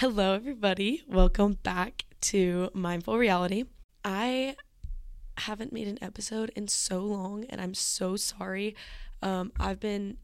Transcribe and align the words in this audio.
Hello, 0.00 0.34
everybody. 0.34 1.02
Welcome 1.08 1.54
back 1.62 2.04
to 2.20 2.68
Mindful 2.74 3.16
Reality. 3.16 3.64
I 4.04 4.54
haven't 5.38 5.72
made 5.72 5.88
an 5.88 5.96
episode 6.02 6.50
in 6.54 6.68
so 6.68 6.98
long, 6.98 7.46
and 7.46 7.62
I'm 7.62 7.72
so 7.72 8.14
sorry. 8.16 8.76
Um, 9.22 9.52
I've 9.58 9.80
been 9.80 10.18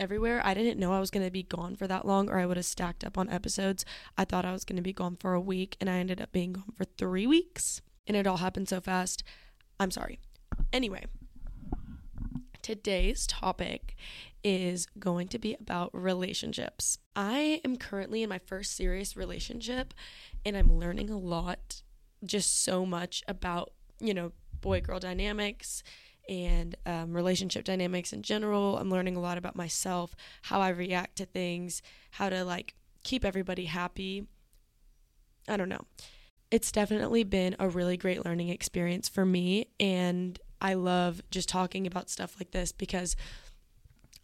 everywhere. 0.00 0.42
I 0.44 0.52
didn't 0.52 0.80
know 0.80 0.92
I 0.92 0.98
was 0.98 1.12
going 1.12 1.24
to 1.24 1.30
be 1.30 1.44
gone 1.44 1.76
for 1.76 1.86
that 1.86 2.06
long, 2.06 2.28
or 2.28 2.40
I 2.40 2.46
would 2.46 2.56
have 2.56 2.66
stacked 2.66 3.04
up 3.04 3.16
on 3.16 3.30
episodes. 3.30 3.84
I 4.16 4.24
thought 4.24 4.44
I 4.44 4.50
was 4.50 4.64
going 4.64 4.78
to 4.78 4.82
be 4.82 4.92
gone 4.92 5.14
for 5.14 5.32
a 5.32 5.40
week, 5.40 5.76
and 5.80 5.88
I 5.88 5.98
ended 5.98 6.20
up 6.20 6.32
being 6.32 6.54
gone 6.54 6.72
for 6.74 6.82
three 6.82 7.28
weeks, 7.28 7.80
and 8.08 8.16
it 8.16 8.26
all 8.26 8.38
happened 8.38 8.68
so 8.68 8.80
fast. 8.80 9.22
I'm 9.78 9.92
sorry. 9.92 10.18
Anyway, 10.72 11.04
today's 12.68 13.26
topic 13.26 13.96
is 14.44 14.84
going 14.98 15.26
to 15.26 15.38
be 15.38 15.56
about 15.58 15.88
relationships. 15.94 16.98
I 17.16 17.62
am 17.64 17.76
currently 17.76 18.22
in 18.22 18.28
my 18.28 18.40
first 18.40 18.76
serious 18.76 19.16
relationship 19.16 19.94
and 20.44 20.54
I'm 20.54 20.76
learning 20.76 21.08
a 21.08 21.16
lot, 21.16 21.80
just 22.22 22.62
so 22.62 22.84
much 22.84 23.22
about, 23.26 23.72
you 24.00 24.12
know, 24.12 24.32
boy 24.60 24.82
girl 24.82 25.00
dynamics 25.00 25.82
and 26.28 26.76
um, 26.84 27.14
relationship 27.14 27.64
dynamics 27.64 28.12
in 28.12 28.20
general. 28.20 28.76
I'm 28.76 28.90
learning 28.90 29.16
a 29.16 29.20
lot 29.20 29.38
about 29.38 29.56
myself, 29.56 30.14
how 30.42 30.60
I 30.60 30.68
react 30.68 31.16
to 31.16 31.24
things, 31.24 31.80
how 32.10 32.28
to 32.28 32.44
like 32.44 32.74
keep 33.02 33.24
everybody 33.24 33.64
happy. 33.64 34.26
I 35.48 35.56
don't 35.56 35.70
know. 35.70 35.86
It's 36.50 36.70
definitely 36.70 37.24
been 37.24 37.56
a 37.58 37.66
really 37.66 37.96
great 37.96 38.26
learning 38.26 38.50
experience 38.50 39.08
for 39.08 39.24
me. 39.24 39.68
And 39.80 40.38
I 40.60 40.74
love 40.74 41.22
just 41.30 41.48
talking 41.48 41.86
about 41.86 42.10
stuff 42.10 42.36
like 42.38 42.50
this 42.50 42.72
because 42.72 43.16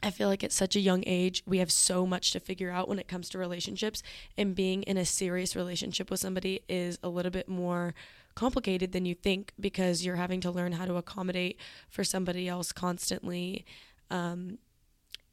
I 0.03 0.11
feel 0.11 0.29
like 0.29 0.45
at 0.45 0.53
such 0.53 0.77
a 0.77 0.81
young 0.81 1.03
age, 1.07 1.43
we 1.47 1.59
have 1.59 1.73
so 1.73 2.05
much 2.05 2.33
to 2.33 2.41
figure 2.41 2.71
out 2.71 2.89
when 2.89 2.99
it 2.99 3.09
comes 3.09 3.29
to 3.31 3.39
relationships, 3.39 4.03
and 4.37 4.55
being 4.55 4.83
in 4.83 4.99
a 4.99 5.05
serious 5.05 5.57
relationship 5.57 6.11
with 6.11 6.21
somebody 6.21 6.61
is 6.69 6.99
a 7.03 7.09
little 7.09 7.31
bit 7.31 7.49
more 7.49 7.95
complicated 8.35 8.93
than 8.93 9.07
you 9.07 9.15
think 9.15 9.53
because 9.59 10.05
you're 10.05 10.17
having 10.17 10.41
to 10.41 10.51
learn 10.51 10.73
how 10.73 10.85
to 10.85 10.97
accommodate 10.97 11.59
for 11.89 12.05
somebody 12.05 12.49
else 12.49 12.73
constantly 12.73 13.65
um, 14.11 14.59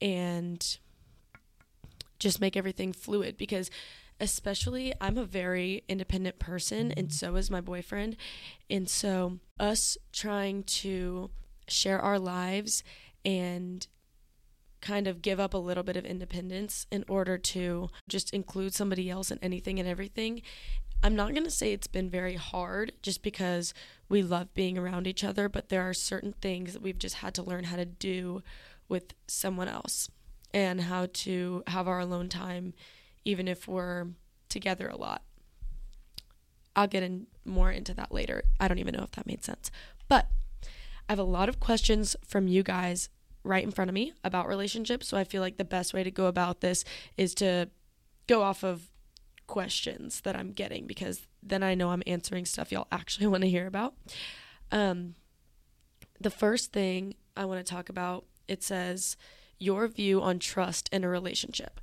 and 0.01 0.77
just 2.19 2.39
make 2.39 2.55
everything 2.55 2.93
fluid 2.93 3.37
because 3.37 3.69
especially 4.21 4.93
I'm 5.01 5.17
a 5.17 5.25
very 5.25 5.83
independent 5.89 6.39
person 6.39 6.91
and 6.93 7.07
mm-hmm. 7.07 7.13
so 7.13 7.35
is 7.35 7.51
my 7.51 7.59
boyfriend 7.59 8.15
and 8.69 8.87
so 8.87 9.39
us 9.59 9.97
trying 10.13 10.63
to 10.63 11.31
share 11.67 11.99
our 11.99 12.19
lives 12.19 12.83
and 13.25 13.85
kind 14.79 15.07
of 15.07 15.21
give 15.21 15.39
up 15.39 15.53
a 15.53 15.59
little 15.59 15.83
bit 15.83 15.97
of 15.97 16.05
independence 16.05 16.87
in 16.91 17.03
order 17.07 17.37
to 17.37 17.89
just 18.07 18.33
include 18.33 18.73
somebody 18.73 19.09
else 19.09 19.31
in 19.31 19.39
anything 19.41 19.79
and 19.79 19.87
everything. 19.87 20.41
I'm 21.03 21.15
not 21.15 21.31
going 21.31 21.43
to 21.43 21.51
say 21.51 21.71
it's 21.71 21.87
been 21.87 22.09
very 22.09 22.35
hard 22.35 22.93
just 23.01 23.23
because 23.23 23.73
we 24.09 24.21
love 24.21 24.53
being 24.53 24.77
around 24.77 25.07
each 25.07 25.23
other, 25.23 25.49
but 25.49 25.69
there 25.69 25.87
are 25.87 25.93
certain 25.93 26.33
things 26.41 26.73
that 26.73 26.81
we've 26.81 26.99
just 26.99 27.15
had 27.15 27.33
to 27.35 27.43
learn 27.43 27.65
how 27.65 27.75
to 27.75 27.85
do 27.85 28.43
with 28.87 29.13
someone 29.27 29.67
else 29.67 30.09
and 30.53 30.81
how 30.81 31.07
to 31.13 31.63
have 31.67 31.87
our 31.87 31.99
alone 31.99 32.29
time 32.29 32.73
even 33.25 33.47
if 33.47 33.67
we're 33.67 34.07
together 34.49 34.87
a 34.87 34.97
lot. 34.97 35.23
I'll 36.75 36.87
get 36.87 37.03
in 37.03 37.27
more 37.45 37.71
into 37.71 37.93
that 37.95 38.13
later. 38.13 38.43
I 38.59 38.67
don't 38.67 38.79
even 38.79 38.95
know 38.95 39.03
if 39.03 39.11
that 39.11 39.27
made 39.27 39.43
sense. 39.43 39.71
But 40.07 40.27
I 41.09 41.11
have 41.11 41.19
a 41.19 41.23
lot 41.23 41.49
of 41.49 41.59
questions 41.59 42.15
from 42.25 42.47
you 42.47 42.63
guys 42.63 43.09
right 43.43 43.63
in 43.63 43.71
front 43.71 43.89
of 43.89 43.95
me 43.95 44.13
about 44.23 44.47
relationships. 44.47 45.07
So 45.07 45.17
I 45.17 45.23
feel 45.23 45.41
like 45.41 45.57
the 45.57 45.65
best 45.65 45.93
way 45.93 46.03
to 46.03 46.11
go 46.11 46.27
about 46.27 46.61
this 46.61 46.83
is 47.17 47.33
to 47.35 47.69
go 48.27 48.43
off 48.43 48.63
of 48.63 48.91
questions 49.47 50.21
that 50.21 50.35
I'm 50.35 50.51
getting 50.51 50.87
because 50.87 51.27
then 51.43 51.63
I 51.63 51.75
know 51.75 51.89
I'm 51.89 52.03
answering 52.07 52.45
stuff 52.45 52.71
y'all 52.71 52.87
actually 52.91 53.27
want 53.33 53.43
to 53.43 53.49
hear 53.49 53.67
about. 53.67 53.95
Um, 54.71 55.15
the 56.19 56.29
first 56.29 56.71
thing 56.71 57.15
I 57.35 57.45
want 57.45 57.65
to 57.65 57.69
talk 57.69 57.89
about 57.89 58.25
it 58.47 58.63
says 58.63 59.17
your 59.57 59.87
view 59.87 60.21
on 60.21 60.39
trust 60.39 60.89
in 60.91 61.03
a 61.03 61.09
relationship. 61.09 61.81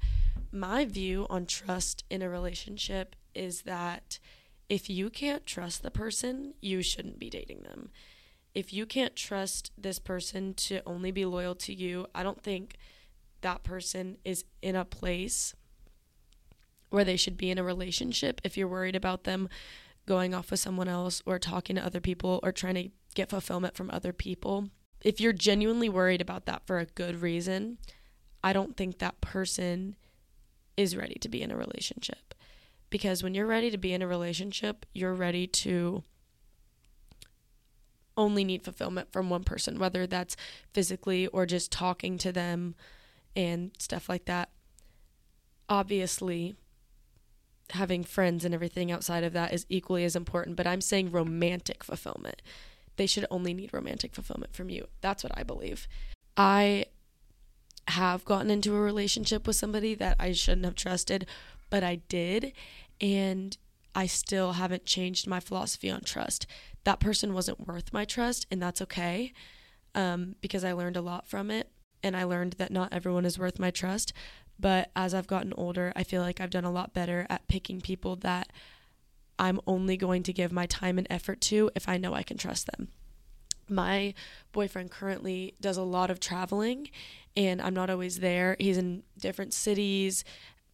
My 0.51 0.85
view 0.85 1.27
on 1.29 1.47
trust 1.47 2.05
in 2.11 2.23
a 2.23 2.29
relationship 2.29 3.17
is 3.35 3.63
that 3.63 4.19
if 4.69 4.91
you 4.91 5.11
can't 5.11 5.47
trust 5.47 5.83
the 5.83 5.91
person, 5.91 6.55
you 6.61 6.83
shouldn't 6.83 7.19
be 7.19 7.31
dating 7.31 7.63
them 7.63 7.91
if 8.59 8.73
you 8.73 8.87
can't 8.87 9.15
trust 9.15 9.71
this 9.79 10.01
person 10.01 10.55
to 10.55 10.81
only 10.85 11.13
be 11.13 11.25
loyal 11.25 11.55
to 11.55 11.73
you, 11.73 12.07
I 12.13 12.25
don't 12.25 12.43
think 12.43 12.77
that 13.41 13.63
person 13.63 14.19
is 14.25 14.45
in 14.63 14.75
a 14.75 14.85
place 14.85 15.55
where 16.91 17.05
they 17.05 17.17
should 17.17 17.37
be 17.37 17.53
in 17.53 17.59
a 17.59 17.63
relationship 17.63 18.41
if 18.43 18.57
you're 18.57 18.67
worried 18.67 18.97
about 18.97 19.23
them 19.23 19.49
going 20.07 20.35
off 20.35 20.51
with 20.51 20.59
someone 20.59 20.89
else 20.89 21.23
or 21.25 21.39
talking 21.39 21.77
to 21.77 21.85
other 21.85 22.01
people 22.01 22.41
or 22.43 22.51
trying 22.51 22.75
to 22.75 22.89
get 23.15 23.31
fulfillment 23.31 23.77
from 23.77 23.91
other 23.91 24.13
people. 24.13 24.71
If 25.05 25.21
you're 25.21 25.33
genuinely 25.33 25.89
worried 25.89 26.21
about 26.21 26.47
that 26.47 26.67
for 26.67 26.81
a 26.81 26.87
good 26.87 27.23
reason, 27.23 27.79
I 28.43 28.53
don't 28.53 28.77
think 28.77 28.99
that 28.99 29.21
person 29.21 29.95
is 30.79 30.97
ready 30.97 31.17
to 31.17 31.29
be 31.29 31.43
in 31.43 31.51
a 31.51 31.57
relationship. 31.57 32.35
Because 32.89 33.23
when 33.23 33.35
you're 33.35 33.47
ready 33.47 33.71
to 33.71 33.77
be 33.77 33.93
in 33.93 34.01
a 34.01 34.07
relationship, 34.07 34.87
you're 34.95 35.13
ready 35.13 35.47
to 35.47 36.05
only 38.17 38.45
need 38.45 38.63
fulfillment 38.63 39.13
from 39.13 39.29
one 39.29 39.45
person, 39.45 39.79
whether 39.79 40.07
that's 40.07 40.37
physically 40.73 41.27
or 41.27 41.45
just 41.45 41.71
talking 41.71 42.17
to 42.19 42.33
them 42.33 42.75
and 43.37 43.73
stuff 43.79 44.09
like 44.09 44.25
that. 44.25 44.51
Obviously, 45.69 46.57
having 47.71 48.03
friends 48.03 48.45
and 48.45 48.55
everything 48.55 48.91
outside 48.91 49.25
of 49.25 49.33
that 49.35 49.53
is 49.53 49.67
equally 49.69 50.05
as 50.05 50.17
important, 50.17 50.57
but 50.57 50.67
I'm 50.67 50.81
saying 50.81 51.11
romantic 51.11 51.85
fulfillment. 51.85 52.41
They 52.97 53.07
should 53.07 53.27
only 53.31 53.53
need 53.53 53.75
romantic 53.75 54.15
fulfillment 54.15 54.55
from 54.55 54.71
you. 54.71 54.87
That's 55.01 55.23
what 55.23 55.37
I 55.37 55.43
believe. 55.43 55.87
I 56.37 56.87
have 57.91 58.25
gotten 58.25 58.51
into 58.51 58.75
a 58.75 58.81
relationship 58.81 59.47
with 59.47 59.57
somebody 59.57 59.95
that 59.95 60.17
I 60.19 60.33
shouldn't 60.33 60.65
have 60.65 60.75
trusted, 60.75 61.27
but 61.71 61.83
I 61.83 61.97
did. 62.09 62.53
And 63.01 63.57
I 63.95 64.07
still 64.07 64.53
haven't 64.53 64.85
changed 64.87 65.27
my 65.27 65.41
philosophy 65.41 65.91
on 65.91 66.03
trust 66.03 66.47
that 66.89 67.01
person 67.01 67.35
wasn't 67.35 67.67
worth 67.67 67.93
my 67.93 68.07
trust, 68.07 68.47
and 68.51 68.63
that's 68.63 68.81
okay 68.81 69.35
um, 69.95 70.37
because 70.41 70.65
I 70.65 70.73
learned 70.73 70.97
a 70.97 71.03
lot 71.03 71.29
from 71.29 71.51
it. 71.51 71.71
And 72.03 72.17
I 72.17 72.25
learned 72.25 72.55
that 72.55 72.71
not 72.71 72.95
everyone 72.95 73.27
is 73.27 73.39
worth 73.39 73.59
my 73.59 73.71
trust. 73.71 74.15
But 74.59 74.91
as 74.97 75.13
I've 75.13 75.27
gotten 75.27 75.53
older, 75.53 75.93
I 75.95 76.03
feel 76.03 76.23
like 76.23 76.41
I've 76.41 76.49
done 76.49 76.65
a 76.65 76.73
lot 76.73 76.95
better 76.95 77.27
at 77.29 77.47
picking 77.47 77.83
people 77.83 78.17
that 78.17 78.51
I'm 79.39 79.61
only 79.67 79.99
going 79.99 80.23
to 80.23 80.33
give 80.33 80.51
my 80.51 80.65
time 80.65 80.97
and 80.97 81.07
effort 81.11 81.43
to 81.43 81.71
if 81.77 81.87
I 81.91 81.99
know 81.99 82.15
I 82.15 82.23
can 82.23 82.39
trust 82.39 82.69
them. 82.69 82.89
My 83.69 84.15
boyfriend 84.53 84.91
currently 84.91 85.57
does 85.61 85.77
a 85.77 85.83
lot 85.83 86.11
of 86.11 86.21
traveling, 86.21 86.89
and 87.39 87.63
I'm 87.63 87.73
not 87.73 87.89
always 87.89 88.19
there. 88.19 88.57
He's 88.59 88.77
in 88.77 89.05
different 89.17 89.55
cities, 89.55 90.25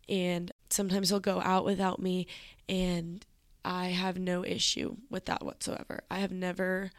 and 0.09 0.51
sometimes 0.71 1.11
he'll 1.11 1.21
go 1.21 1.43
out 1.43 1.67
without 1.67 2.01
me. 2.01 2.27
And 2.71 3.25
I 3.67 3.89
have 3.89 4.19
no 4.19 4.43
issue 4.43 4.97
with 5.11 5.27
that 5.27 5.45
whatsoever. 5.45 6.05
I 6.11 6.21
have 6.21 6.33
never 6.33 6.91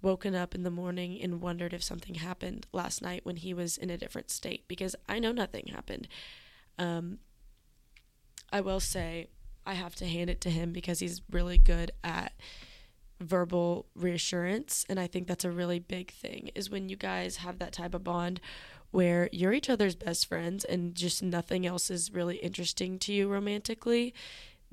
woken 0.00 0.34
up 0.34 0.54
in 0.54 0.62
the 0.62 0.70
morning 0.70 1.20
and 1.20 1.42
wondered 1.42 1.74
if 1.74 1.82
something 1.82 2.14
happened 2.14 2.66
last 2.72 3.02
night 3.02 3.20
when 3.24 3.36
he 3.36 3.52
was 3.52 3.76
in 3.76 3.90
a 3.90 3.98
different 3.98 4.30
state 4.30 4.66
because 4.66 4.96
I 5.06 5.18
know 5.18 5.30
nothing 5.30 5.66
happened. 5.66 6.08
Um, 6.78 7.18
I 8.50 8.62
will 8.62 8.80
say 8.80 9.28
I 9.66 9.74
have 9.74 9.94
to 9.96 10.08
hand 10.08 10.30
it 10.30 10.40
to 10.40 10.50
him 10.50 10.72
because 10.72 11.00
he's 11.00 11.20
really 11.30 11.58
good 11.58 11.92
at 12.02 12.32
verbal 13.20 13.86
reassurance 13.94 14.84
and 14.88 14.98
I 14.98 15.06
think 15.06 15.28
that's 15.28 15.44
a 15.44 15.50
really 15.50 15.78
big 15.78 16.10
thing 16.10 16.50
is 16.56 16.68
when 16.68 16.88
you 16.88 16.96
guys 16.96 17.36
have 17.36 17.60
that 17.60 17.72
type 17.72 17.94
of 17.94 18.02
bond 18.02 18.40
where 18.92 19.28
you're 19.32 19.52
each 19.52 19.68
other's 19.68 19.96
best 19.96 20.26
friends 20.26 20.64
and 20.64 20.94
just 20.94 21.22
nothing 21.22 21.66
else 21.66 21.90
is 21.90 22.12
really 22.12 22.36
interesting 22.36 22.98
to 23.00 23.12
you 23.12 23.28
romantically 23.28 24.14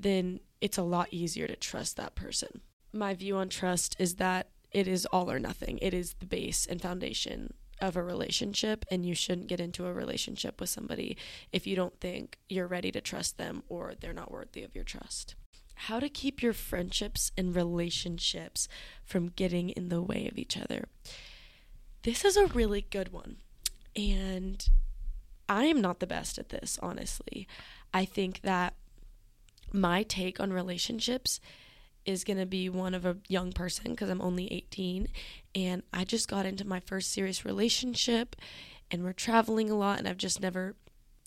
then 0.00 0.40
it's 0.60 0.78
a 0.78 0.82
lot 0.82 1.08
easier 1.10 1.46
to 1.46 1.56
trust 1.56 1.96
that 1.96 2.14
person. 2.14 2.60
My 2.92 3.14
view 3.14 3.36
on 3.36 3.48
trust 3.48 3.96
is 3.98 4.16
that 4.16 4.48
it 4.72 4.88
is 4.88 5.06
all 5.06 5.30
or 5.30 5.38
nothing. 5.38 5.78
It 5.82 5.94
is 5.94 6.14
the 6.14 6.26
base 6.26 6.66
and 6.66 6.80
foundation 6.80 7.54
of 7.80 7.96
a 7.96 8.02
relationship, 8.02 8.84
and 8.90 9.06
you 9.06 9.14
shouldn't 9.14 9.46
get 9.46 9.60
into 9.60 9.86
a 9.86 9.92
relationship 9.92 10.60
with 10.60 10.68
somebody 10.68 11.16
if 11.52 11.66
you 11.66 11.76
don't 11.76 11.98
think 11.98 12.38
you're 12.48 12.66
ready 12.66 12.90
to 12.92 13.00
trust 13.00 13.38
them 13.38 13.62
or 13.68 13.94
they're 13.98 14.12
not 14.12 14.30
worthy 14.30 14.62
of 14.62 14.74
your 14.74 14.84
trust. 14.84 15.34
How 15.74 15.98
to 15.98 16.10
keep 16.10 16.42
your 16.42 16.52
friendships 16.52 17.32
and 17.38 17.54
relationships 17.54 18.68
from 19.02 19.28
getting 19.28 19.70
in 19.70 19.88
the 19.88 20.02
way 20.02 20.28
of 20.28 20.36
each 20.36 20.58
other. 20.58 20.88
This 22.02 22.24
is 22.24 22.36
a 22.36 22.46
really 22.46 22.82
good 22.82 23.12
one. 23.12 23.36
And 23.96 24.64
I 25.48 25.64
am 25.64 25.80
not 25.80 26.00
the 26.00 26.06
best 26.06 26.38
at 26.38 26.50
this, 26.50 26.78
honestly. 26.82 27.46
I 27.92 28.04
think 28.04 28.42
that 28.42 28.74
my 29.72 30.02
take 30.02 30.40
on 30.40 30.52
relationships 30.52 31.40
is 32.04 32.24
going 32.24 32.38
to 32.38 32.46
be 32.46 32.68
one 32.68 32.94
of 32.94 33.04
a 33.04 33.18
young 33.28 33.52
person 33.52 33.90
because 33.90 34.08
I'm 34.08 34.22
only 34.22 34.50
18 34.52 35.08
and 35.54 35.82
I 35.92 36.04
just 36.04 36.28
got 36.28 36.46
into 36.46 36.66
my 36.66 36.80
first 36.80 37.12
serious 37.12 37.44
relationship 37.44 38.36
and 38.90 39.04
we're 39.04 39.12
traveling 39.12 39.70
a 39.70 39.76
lot 39.76 39.98
and 39.98 40.08
I've 40.08 40.16
just 40.16 40.40
never 40.40 40.74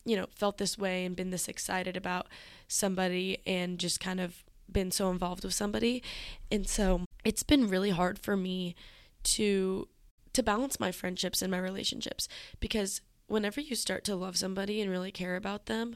you 0.06 0.16
know, 0.16 0.28
felt 0.36 0.58
this 0.58 0.78
way 0.78 1.06
and 1.06 1.16
been 1.16 1.30
this 1.30 1.48
excited 1.48 1.96
about 1.96 2.28
somebody 2.68 3.38
and 3.48 3.80
just 3.80 4.00
kind 4.00 4.20
of 4.20 4.44
been 4.72 4.92
so 4.92 5.10
involved 5.10 5.44
with 5.44 5.54
somebody. 5.54 6.04
And 6.52 6.68
so 6.68 7.06
it's 7.24 7.44
been 7.44 7.70
really 7.70 7.92
hard 7.92 8.20
for 8.20 8.36
me 8.36 8.76
to 9.24 9.88
to 10.34 10.44
balance 10.44 10.80
my 10.80 10.92
friendships 10.92 11.42
and 11.42 11.52
my 11.52 11.60
relationships 11.60 12.28
because 12.60 13.02
whenever 13.28 13.62
you 13.62 13.76
start 13.76 14.04
to 14.04 14.16
love 14.16 14.38
somebody 14.38 14.82
and 14.82 14.92
really 14.92 15.12
care 15.12 15.36
about 15.36 15.68
them, 15.68 15.96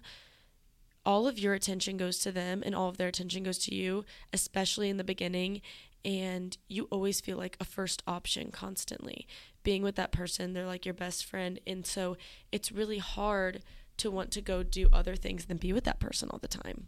all 1.05 1.27
of 1.27 1.39
your 1.39 1.53
attention 1.53 1.97
goes 1.97 2.19
to 2.19 2.31
them 2.31 2.61
and 2.65 2.75
all 2.75 2.89
of 2.89 2.97
their 2.97 3.07
attention 3.07 3.43
goes 3.43 3.57
to 3.59 3.73
you, 3.73 4.03
especially 4.33 4.89
in 4.89 4.97
the 4.97 5.03
beginning. 5.03 5.61
And 6.03 6.57
you 6.67 6.87
always 6.91 7.21
feel 7.21 7.37
like 7.37 7.57
a 7.59 7.65
first 7.65 8.03
option 8.05 8.51
constantly. 8.51 9.27
Being 9.63 9.83
with 9.83 9.95
that 9.95 10.11
person, 10.11 10.53
they're 10.53 10.65
like 10.65 10.85
your 10.85 10.93
best 10.93 11.25
friend. 11.25 11.59
And 11.65 11.85
so 11.85 12.17
it's 12.51 12.71
really 12.71 12.97
hard 12.97 13.63
to 13.97 14.11
want 14.11 14.31
to 14.31 14.41
go 14.41 14.63
do 14.63 14.89
other 14.93 15.15
things 15.15 15.45
than 15.45 15.57
be 15.57 15.73
with 15.73 15.85
that 15.85 15.99
person 15.99 16.29
all 16.29 16.39
the 16.39 16.47
time. 16.47 16.87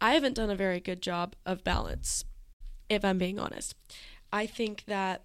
I 0.00 0.14
haven't 0.14 0.34
done 0.34 0.50
a 0.50 0.54
very 0.54 0.78
good 0.78 1.02
job 1.02 1.34
of 1.44 1.64
balance, 1.64 2.24
if 2.88 3.04
I'm 3.04 3.18
being 3.18 3.38
honest. 3.38 3.74
I 4.32 4.46
think 4.46 4.84
that 4.86 5.22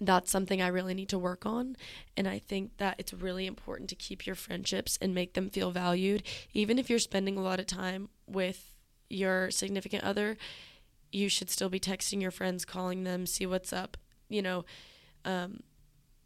that's 0.00 0.30
something 0.30 0.62
I 0.62 0.68
really 0.68 0.94
need 0.94 1.08
to 1.10 1.18
work 1.18 1.44
on. 1.46 1.76
And 2.16 2.26
I 2.26 2.38
think 2.38 2.78
that 2.78 2.96
it's 2.98 3.12
really 3.12 3.46
important 3.46 3.88
to 3.90 3.94
keep 3.94 4.26
your 4.26 4.34
friendships 4.34 4.98
and 5.00 5.14
make 5.14 5.34
them 5.34 5.50
feel 5.50 5.70
valued. 5.70 6.22
Even 6.52 6.78
if 6.78 6.88
you're 6.88 6.98
spending 6.98 7.36
a 7.36 7.42
lot 7.42 7.60
of 7.60 7.66
time 7.66 8.08
with 8.26 8.74
your 9.08 9.50
significant 9.50 10.04
other, 10.04 10.36
you 11.12 11.28
should 11.28 11.50
still 11.50 11.68
be 11.68 11.80
texting 11.80 12.22
your 12.22 12.30
friends, 12.30 12.64
calling 12.64 13.04
them, 13.04 13.26
see 13.26 13.46
what's 13.46 13.72
up, 13.72 13.96
you 14.28 14.40
know, 14.40 14.64
um, 15.24 15.60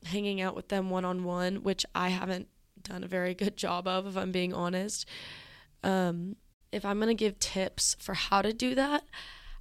hanging 0.05 0.41
out 0.41 0.55
with 0.55 0.69
them 0.69 0.91
one 0.91 1.05
on 1.05 1.25
one, 1.25 1.63
which 1.63 1.87
I 1.95 2.11
haven't 2.11 2.49
done 2.83 3.03
a 3.03 3.09
very 3.09 3.35
good 3.35 3.57
job 3.57 3.89
of, 3.89 4.07
if 4.07 4.17
I'm 4.17 4.33
being 4.33 4.53
honest. 4.53 5.09
Um, 5.83 6.37
if 6.71 6.85
I'm 6.85 6.99
going 6.99 7.09
to 7.09 7.15
give 7.15 7.39
tips 7.39 7.97
for 7.99 8.15
how 8.15 8.43
to 8.43 8.53
do 8.53 8.75
that, 8.75 9.05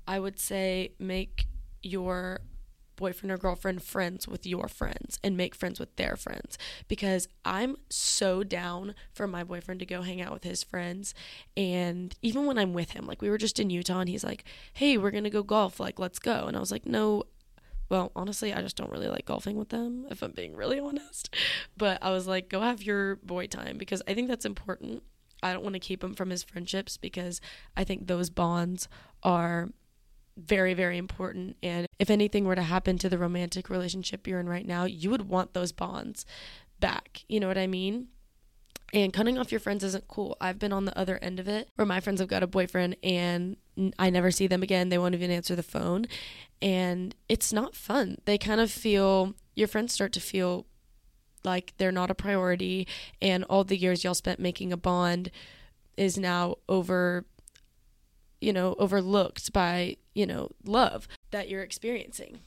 I 0.08 0.20
would 0.20 0.40
say 0.40 0.92
make 1.00 1.46
your 1.82 2.42
boyfriend 3.04 3.32
or 3.32 3.38
girlfriend 3.38 3.84
friends 3.84 4.28
with 4.28 4.46
your 4.46 4.70
friends 4.70 5.20
and 5.24 5.36
make 5.36 5.54
friends 5.54 5.78
with 5.78 5.94
their 5.98 6.16
friends. 6.16 6.58
Because 6.88 7.28
I'm 7.44 7.76
so 7.90 8.44
down 8.44 8.96
for 9.14 9.28
my 9.28 9.44
boyfriend 9.44 9.82
to 9.82 9.86
go 9.86 10.02
hang 10.04 10.22
out 10.22 10.34
with 10.34 10.46
his 10.46 10.64
friends. 10.64 11.14
And 11.58 12.16
even 12.22 12.46
when 12.46 12.58
I'm 12.58 12.74
with 12.74 12.92
him 12.92 13.06
like 13.06 13.22
we 13.22 13.30
were 13.30 13.38
just 13.38 13.60
in 13.60 13.70
Utah 13.70 14.00
and 14.00 14.10
he's 14.10 14.24
like 14.24 14.46
hey 14.74 14.98
we're 14.98 15.12
going 15.12 15.26
to 15.26 15.30
go 15.30 15.44
golf. 15.44 15.80
Like 15.80 16.00
let's 16.00 16.20
go. 16.20 16.46
And 16.48 16.56
I 16.56 16.60
was 16.60 16.72
like 16.72 16.86
no. 16.86 17.24
Well, 17.90 18.12
honestly, 18.16 18.54
I 18.54 18.62
just 18.62 18.78
don't 18.78 18.90
really 18.90 19.10
like 19.10 19.26
golfing 19.26 19.58
with 19.58 19.70
them, 19.70 20.08
if 20.10 20.24
I'm 20.24 20.32
being 20.32 20.56
really 20.56 20.80
honest. 20.80 21.36
But 21.78 22.02
I 22.02 22.10
was 22.12 22.26
like, 22.26 22.50
go 22.50 22.62
have 22.62 22.82
your 22.82 23.18
boy 23.18 23.46
time. 23.46 23.78
Because 23.78 24.02
I 24.08 24.14
think 24.16 24.30
that's 24.30 24.46
important. 24.46 25.04
I 25.44 25.52
don't 25.54 25.64
want 25.64 25.74
to 25.74 25.80
keep 25.80 26.04
him 26.04 26.16
from 26.16 26.30
his 26.30 26.42
friendships 26.42 26.98
because 26.98 27.42
I 27.76 27.84
think 27.84 28.08
those 28.08 28.30
bonds 28.30 28.88
are 29.22 29.70
very, 30.38 30.74
very 30.74 30.98
important. 30.98 31.58
And 31.62 31.88
if 32.00 32.10
anything 32.10 32.46
were 32.46 32.56
to 32.56 32.64
happen 32.64 32.98
to 33.00 33.10
the 33.10 33.18
romantic 33.18 33.70
relationship 33.70 34.28
you're 34.28 34.40
in 34.40 34.50
right 34.50 34.66
now, 34.66 34.86
you 34.86 35.10
would 35.10 35.30
want 35.30 35.54
those 35.54 35.72
bonds 35.72 36.26
back. 36.80 37.24
You 37.30 37.40
know 37.40 37.48
what 37.48 37.58
I 37.58 37.68
mean? 37.68 38.08
And 38.94 39.12
cutting 39.12 39.38
off 39.38 39.52
your 39.52 39.60
friends 39.60 39.84
isn't 39.84 40.08
cool. 40.08 40.38
I've 40.40 40.60
been 40.60 40.74
on 40.74 40.86
the 40.86 40.98
other 40.98 41.18
end 41.22 41.40
of 41.40 41.48
it 41.48 41.70
where 41.76 41.86
my 41.86 42.00
friends 42.00 42.20
have 42.20 42.30
got 42.30 42.44
a 42.44 42.48
boyfriend 42.48 42.96
and 43.02 43.58
I 43.98 44.12
never 44.12 44.30
see 44.30 44.46
them 44.46 44.62
again. 44.62 44.90
They 44.90 45.00
won't 45.00 45.16
even 45.16 45.32
answer 45.32 45.56
the 45.56 45.64
phone. 45.64 46.06
And 46.62 47.16
it's 47.28 47.52
not 47.52 47.76
fun. 47.76 48.18
They 48.26 48.38
kind 48.38 48.62
of 48.62 48.72
feel, 48.72 49.34
your 49.56 49.68
friends 49.68 49.94
start 49.94 50.14
to 50.14 50.20
feel 50.20 50.68
like 51.44 51.74
they're 51.78 51.92
not 51.92 52.12
a 52.12 52.16
priority. 52.16 52.88
And 53.20 53.44
all 53.46 53.64
the 53.64 53.78
years 53.78 54.04
y'all 54.04 54.14
spent 54.14 54.40
making 54.40 54.72
a 54.72 54.78
bond 54.78 55.32
is 55.98 56.18
now 56.18 56.58
over, 56.70 57.26
you 58.42 58.54
know, 58.54 58.76
overlooked 58.78 59.52
by, 59.54 59.98
you 60.14 60.26
know, 60.26 60.50
love 60.66 61.08
that 61.32 61.50
you're 61.50 61.64
experiencing 61.64 62.40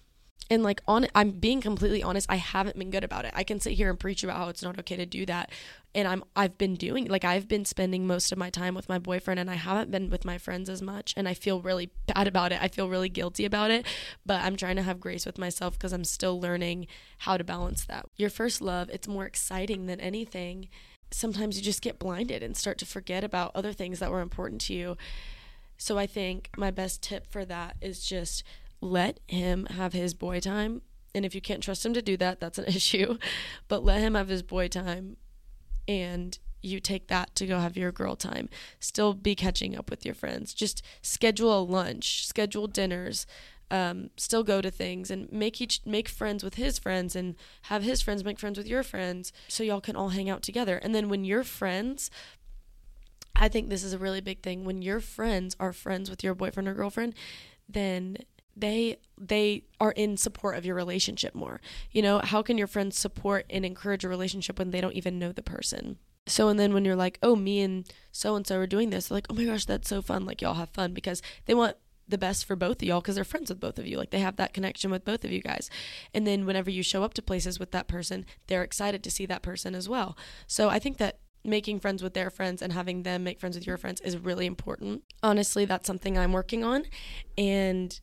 and 0.51 0.63
like 0.63 0.81
on 0.87 1.07
I'm 1.15 1.33
being 1.33 1.61
completely 1.61 2.03
honest, 2.03 2.27
I 2.31 2.37
haven't 2.37 2.79
been 2.79 2.91
good 2.91 3.05
about 3.05 3.25
it. 3.25 3.33
I 3.35 3.43
can 3.43 3.61
sit 3.61 3.73
here 3.73 3.91
and 3.91 3.99
preach 3.99 4.23
about 4.23 4.37
how 4.37 4.49
it's 4.49 4.63
not 4.63 4.79
okay 4.81 4.97
to 4.97 5.07
do 5.07 5.27
that. 5.27 5.51
And 5.95 6.07
I'm 6.07 6.25
I've 6.37 6.57
been 6.57 6.75
doing 6.75 7.07
like 7.07 7.25
I've 7.25 7.49
been 7.49 7.65
spending 7.65 8.07
most 8.07 8.31
of 8.31 8.39
my 8.39 8.51
time 8.51 8.75
with 8.75 8.89
my 8.89 8.99
boyfriend 8.99 9.41
and 9.41 9.51
I 9.51 9.55
haven't 9.55 9.91
been 9.91 10.09
with 10.11 10.25
my 10.25 10.39
friends 10.39 10.69
as 10.69 10.83
much 10.83 11.15
and 11.17 11.29
I 11.29 11.35
feel 11.35 11.61
really 11.61 11.91
bad 12.07 12.29
about 12.29 12.53
it. 12.53 12.63
I 12.63 12.69
feel 12.69 12.89
really 12.89 13.09
guilty 13.09 13.45
about 13.45 13.71
it, 13.71 13.87
but 14.25 14.43
I'm 14.43 14.57
trying 14.57 14.77
to 14.77 14.83
have 14.83 15.01
grace 15.01 15.27
with 15.27 15.39
myself 15.39 15.75
because 15.75 15.93
I'm 15.93 16.05
still 16.05 16.41
learning 16.41 16.87
how 17.19 17.37
to 17.37 17.45
balance 17.45 17.85
that. 17.87 18.07
Your 18.17 18.31
first 18.31 18.61
love, 18.61 18.89
it's 18.91 19.09
more 19.09 19.27
exciting 19.27 19.87
than 19.87 20.01
anything. 20.01 20.69
Sometimes 21.11 21.57
you 21.57 21.63
just 21.63 21.83
get 21.83 21.99
blinded 21.99 22.43
and 22.43 22.57
start 22.57 22.79
to 22.79 22.87
forget 22.87 23.25
about 23.25 23.53
other 23.55 23.73
things 23.73 24.01
that 24.01 24.11
were 24.11 24.21
important 24.21 24.61
to 24.63 24.75
you. 24.75 24.97
So 25.77 25.99
I 25.99 26.07
think 26.07 26.51
my 26.57 26.71
best 26.71 27.03
tip 27.03 27.27
for 27.31 27.45
that 27.45 27.77
is 27.81 28.05
just 28.05 28.43
let 28.81 29.21
him 29.27 29.67
have 29.67 29.93
his 29.93 30.15
boy 30.15 30.41
time. 30.41 30.83
And 31.15 31.25
if 31.25 31.35
you 31.35 31.41
can't 31.41 31.63
trust 31.63 31.85
him 31.85 31.95
to 31.95 32.03
do 32.03 32.17
that, 32.19 32.41
that's 32.41 32.59
an 32.59 32.65
issue. 32.69 33.19
But 33.69 33.85
let 33.85 34.01
him 34.01 34.15
have 34.15 34.29
his 34.29 34.43
boy 34.43 34.69
time 34.69 35.17
and 35.89 36.39
you 36.63 36.81
take 36.81 37.09
that 37.09 37.35
to 37.37 37.47
go 37.47 37.59
have 37.59 37.77
your 37.77 37.93
girl 37.93 38.17
time. 38.17 38.49
Still 38.81 39.15
be 39.15 39.35
catching 39.35 39.77
up 39.77 39.91
with 39.91 40.05
your 40.05 40.15
friends. 40.15 40.53
Just 40.53 40.83
schedule 41.01 41.59
a 41.59 41.63
lunch, 41.63 42.27
schedule 42.27 42.67
dinners. 42.67 43.27
Um, 43.69 44.11
still 44.17 44.45
go 44.45 44.61
to 44.61 44.71
things 44.71 45.11
and 45.11 45.31
make 45.33 45.61
each 45.61 45.81
make 45.85 46.09
friends 46.09 46.45
with 46.45 46.55
his 46.55 46.79
friends 46.79 47.17
and 47.17 47.35
have 47.63 47.83
his 47.83 48.01
friends 48.01 48.23
make 48.25 48.39
friends 48.39 48.59
with 48.59 48.69
your 48.69 48.85
friends 48.85 49.33
so 49.49 49.65
y'all 49.65 49.81
can 49.81 49.97
all 49.97 50.11
hang 50.11 50.31
out 50.31 50.43
together. 50.43 50.79
And 50.79 50.95
then 50.95 51.09
when 51.09 51.25
your 51.25 51.43
friends 51.43 52.09
I 53.39 53.49
think 53.49 53.69
this 53.69 53.85
is 53.85 53.93
a 53.93 53.99
really 53.99 54.21
big 54.21 54.43
thing. 54.43 54.65
When 54.65 54.83
your 54.83 55.01
friends 55.01 55.57
are 55.61 55.73
friends 55.73 56.11
with 56.11 56.25
your 56.25 56.35
boyfriend 56.35 56.69
or 56.69 56.75
girlfriend, 56.75 57.15
then 57.69 58.19
they 58.57 58.97
they 59.19 59.65
are 59.81 59.93
in 59.93 60.17
support 60.17 60.57
of 60.57 60.65
your 60.65 60.75
relationship 60.75 61.35
more. 61.35 61.61
You 61.91 62.03
know, 62.03 62.21
how 62.21 62.43
can 62.43 62.57
your 62.57 62.67
friends 62.67 62.99
support 62.99 63.45
and 63.51 63.65
encourage 63.65 64.05
a 64.05 64.09
relationship 64.09 64.59
when 64.59 64.71
they 64.71 64.81
don't 64.81 64.95
even 64.95 65.19
know 65.19 65.33
the 65.33 65.43
person? 65.43 65.99
So 66.27 66.49
and 66.49 66.59
then 66.59 66.73
when 66.73 66.85
you're 66.85 66.97
like, 66.97 67.19
"Oh, 67.23 67.37
me 67.37 67.61
and 67.61 67.87
so 68.11 68.35
and 68.35 68.47
so 68.47 68.57
are 68.57 68.67
doing 68.67 68.91
this." 68.91 69.09
They're 69.09 69.17
like, 69.17 69.27
"Oh 69.31 69.35
my 69.35 69.45
gosh, 69.45 69.67
that's 69.67 69.89
so 69.89 70.03
fun." 70.03 70.25
Like 70.25 70.41
y'all 70.41 70.55
have 70.55 70.71
fun 70.71 70.93
because 70.95 71.23
they 71.45 71.55
want 71.55 71.77
the 72.09 72.19
best 72.19 72.45
for 72.45 72.57
both 72.57 72.83
of 72.83 72.89
y'all 72.89 73.01
because 73.01 73.17
they're 73.17 73.25
friends 73.25 73.51
with 73.51 73.61
both 73.61 73.79
of 73.79 73.87
you. 73.87 73.99
Like 73.99 74.11
they 74.11 74.21
have 74.21 74.37
that 74.37 74.55
connection 74.55 74.91
with 74.91 75.05
both 75.05 75.25
of 75.25 75.33
you 75.33 75.41
guys. 75.41 75.69
And 76.15 76.27
then 76.27 76.47
whenever 76.47 76.71
you 76.71 76.83
show 76.83 77.03
up 77.03 77.15
to 77.15 77.23
places 77.23 77.59
with 77.59 77.73
that 77.73 77.89
person, 77.89 78.25
they're 78.47 78.63
excited 78.63 79.03
to 79.05 79.11
see 79.11 79.27
that 79.27 79.43
person 79.43 79.75
as 79.75 79.89
well. 79.89 80.17
So 80.47 80.69
I 80.69 80.79
think 80.79 80.99
that 80.99 81.19
making 81.47 81.81
friends 81.81 82.03
with 82.03 82.15
their 82.15 82.31
friends 82.31 82.61
and 82.61 82.73
having 82.73 83.03
them 83.03 83.25
make 83.25 83.41
friends 83.41 83.57
with 83.57 83.67
your 83.67 83.77
friends 83.77 84.01
is 84.01 84.19
really 84.19 84.47
important. 84.47 85.03
Honestly, 85.23 85.65
that's 85.65 85.87
something 85.87 86.19
I'm 86.19 86.33
working 86.33 86.65
on. 86.65 86.85
And 87.39 87.99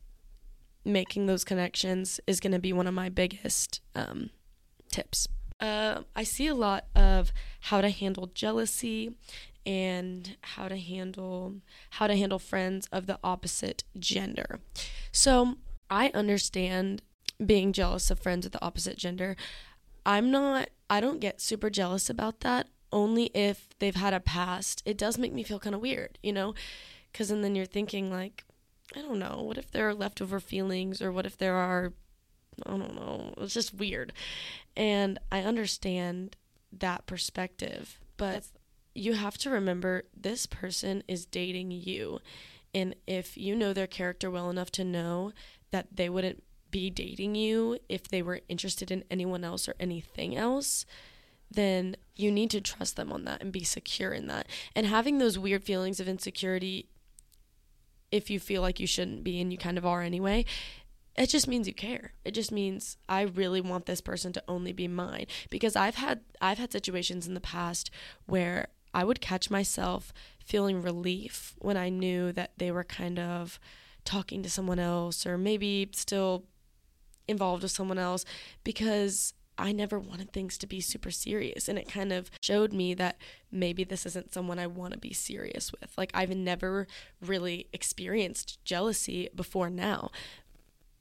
making 0.84 1.26
those 1.26 1.44
connections 1.44 2.20
is 2.26 2.40
going 2.40 2.52
to 2.52 2.58
be 2.58 2.72
one 2.72 2.86
of 2.86 2.94
my 2.94 3.08
biggest 3.08 3.80
um, 3.94 4.30
tips. 4.90 5.28
Uh, 5.60 6.02
I 6.14 6.24
see 6.24 6.46
a 6.46 6.54
lot 6.54 6.86
of 6.94 7.32
how 7.60 7.80
to 7.80 7.88
handle 7.88 8.30
jealousy 8.34 9.16
and 9.66 10.36
how 10.42 10.68
to 10.68 10.76
handle 10.76 11.54
how 11.90 12.06
to 12.06 12.16
handle 12.16 12.38
friends 12.38 12.86
of 12.92 13.06
the 13.06 13.18
opposite 13.24 13.84
gender. 13.98 14.60
So 15.10 15.56
I 15.88 16.10
understand 16.12 17.02
being 17.44 17.72
jealous 17.72 18.10
of 18.10 18.18
friends 18.18 18.44
of 18.44 18.52
the 18.52 18.62
opposite 18.62 18.98
gender. 18.98 19.36
I'm 20.04 20.30
not 20.30 20.68
I 20.90 21.00
don't 21.00 21.20
get 21.20 21.40
super 21.40 21.70
jealous 21.70 22.10
about 22.10 22.40
that 22.40 22.68
only 22.94 23.26
if 23.34 23.68
they've 23.80 23.94
had 23.94 24.14
a 24.14 24.20
past. 24.20 24.82
It 24.86 24.96
does 24.96 25.18
make 25.18 25.32
me 25.34 25.42
feel 25.42 25.58
kind 25.58 25.74
of 25.74 25.82
weird, 25.82 26.18
you 26.22 26.32
know? 26.32 26.54
Cuz 27.12 27.30
and 27.30 27.44
then 27.44 27.54
you're 27.54 27.66
thinking 27.66 28.10
like 28.10 28.44
I 28.94 29.02
don't 29.02 29.18
know. 29.18 29.42
What 29.42 29.58
if 29.58 29.70
there 29.70 29.88
are 29.88 29.94
leftover 29.94 30.40
feelings 30.40 31.02
or 31.02 31.10
what 31.10 31.26
if 31.26 31.36
there 31.36 31.56
are 31.56 31.92
I 32.64 32.70
don't 32.70 32.94
know. 32.94 33.34
It's 33.38 33.52
just 33.52 33.74
weird. 33.74 34.12
And 34.76 35.18
I 35.30 35.40
understand 35.40 36.36
that 36.72 37.06
perspective, 37.06 37.98
but 38.16 38.44
you 38.94 39.14
have 39.14 39.36
to 39.38 39.50
remember 39.50 40.04
this 40.16 40.46
person 40.46 41.02
is 41.08 41.26
dating 41.26 41.72
you. 41.72 42.20
And 42.72 42.94
if 43.06 43.36
you 43.36 43.56
know 43.56 43.72
their 43.72 43.86
character 43.88 44.30
well 44.30 44.50
enough 44.50 44.70
to 44.72 44.84
know 44.84 45.32
that 45.70 45.88
they 45.96 46.08
wouldn't 46.08 46.44
be 46.70 46.90
dating 46.90 47.34
you 47.34 47.78
if 47.88 48.08
they 48.08 48.22
were 48.22 48.40
interested 48.48 48.90
in 48.90 49.04
anyone 49.10 49.44
else 49.44 49.68
or 49.68 49.74
anything 49.78 50.36
else, 50.36 50.86
then 51.54 51.96
you 52.14 52.30
need 52.30 52.50
to 52.50 52.60
trust 52.60 52.96
them 52.96 53.12
on 53.12 53.24
that 53.24 53.40
and 53.42 53.52
be 53.52 53.64
secure 53.64 54.12
in 54.12 54.26
that. 54.28 54.46
And 54.74 54.86
having 54.86 55.18
those 55.18 55.38
weird 55.38 55.64
feelings 55.64 56.00
of 56.00 56.08
insecurity 56.08 56.88
if 58.14 58.30
you 58.30 58.38
feel 58.38 58.62
like 58.62 58.78
you 58.78 58.86
shouldn't 58.86 59.24
be 59.24 59.40
and 59.40 59.50
you 59.50 59.58
kind 59.58 59.76
of 59.76 59.84
are 59.84 60.00
anyway, 60.00 60.44
it 61.16 61.28
just 61.28 61.48
means 61.48 61.66
you 61.66 61.74
care. 61.74 62.12
It 62.24 62.30
just 62.30 62.52
means 62.52 62.96
I 63.08 63.22
really 63.22 63.60
want 63.60 63.86
this 63.86 64.00
person 64.00 64.32
to 64.34 64.42
only 64.46 64.72
be 64.72 64.86
mine 64.86 65.26
because 65.50 65.74
I've 65.74 65.96
had 65.96 66.20
I've 66.40 66.58
had 66.58 66.70
situations 66.70 67.26
in 67.26 67.34
the 67.34 67.40
past 67.40 67.90
where 68.26 68.68
I 68.92 69.04
would 69.04 69.20
catch 69.20 69.50
myself 69.50 70.12
feeling 70.44 70.80
relief 70.80 71.56
when 71.58 71.76
I 71.76 71.88
knew 71.88 72.30
that 72.32 72.52
they 72.56 72.70
were 72.70 72.84
kind 72.84 73.18
of 73.18 73.58
talking 74.04 74.42
to 74.44 74.50
someone 74.50 74.78
else 74.78 75.26
or 75.26 75.36
maybe 75.36 75.90
still 75.92 76.44
involved 77.26 77.62
with 77.62 77.72
someone 77.72 77.98
else 77.98 78.24
because 78.62 79.34
I 79.56 79.72
never 79.72 79.98
wanted 79.98 80.32
things 80.32 80.58
to 80.58 80.66
be 80.66 80.80
super 80.80 81.10
serious. 81.10 81.68
And 81.68 81.78
it 81.78 81.88
kind 81.88 82.12
of 82.12 82.30
showed 82.42 82.72
me 82.72 82.94
that 82.94 83.16
maybe 83.50 83.84
this 83.84 84.06
isn't 84.06 84.32
someone 84.32 84.58
I 84.58 84.66
want 84.66 84.92
to 84.92 84.98
be 84.98 85.12
serious 85.12 85.72
with. 85.72 85.96
Like, 85.96 86.10
I've 86.14 86.34
never 86.34 86.86
really 87.20 87.68
experienced 87.72 88.64
jealousy 88.64 89.28
before 89.34 89.70
now. 89.70 90.10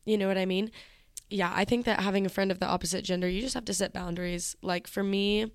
You 0.05 0.17
know 0.17 0.27
what 0.27 0.37
I 0.37 0.45
mean? 0.45 0.71
Yeah, 1.29 1.51
I 1.55 1.65
think 1.65 1.85
that 1.85 2.01
having 2.01 2.25
a 2.25 2.29
friend 2.29 2.51
of 2.51 2.59
the 2.59 2.67
opposite 2.67 3.03
gender, 3.03 3.27
you 3.27 3.41
just 3.41 3.55
have 3.55 3.65
to 3.65 3.73
set 3.73 3.93
boundaries. 3.93 4.55
Like, 4.61 4.87
for 4.87 5.03
me, 5.03 5.51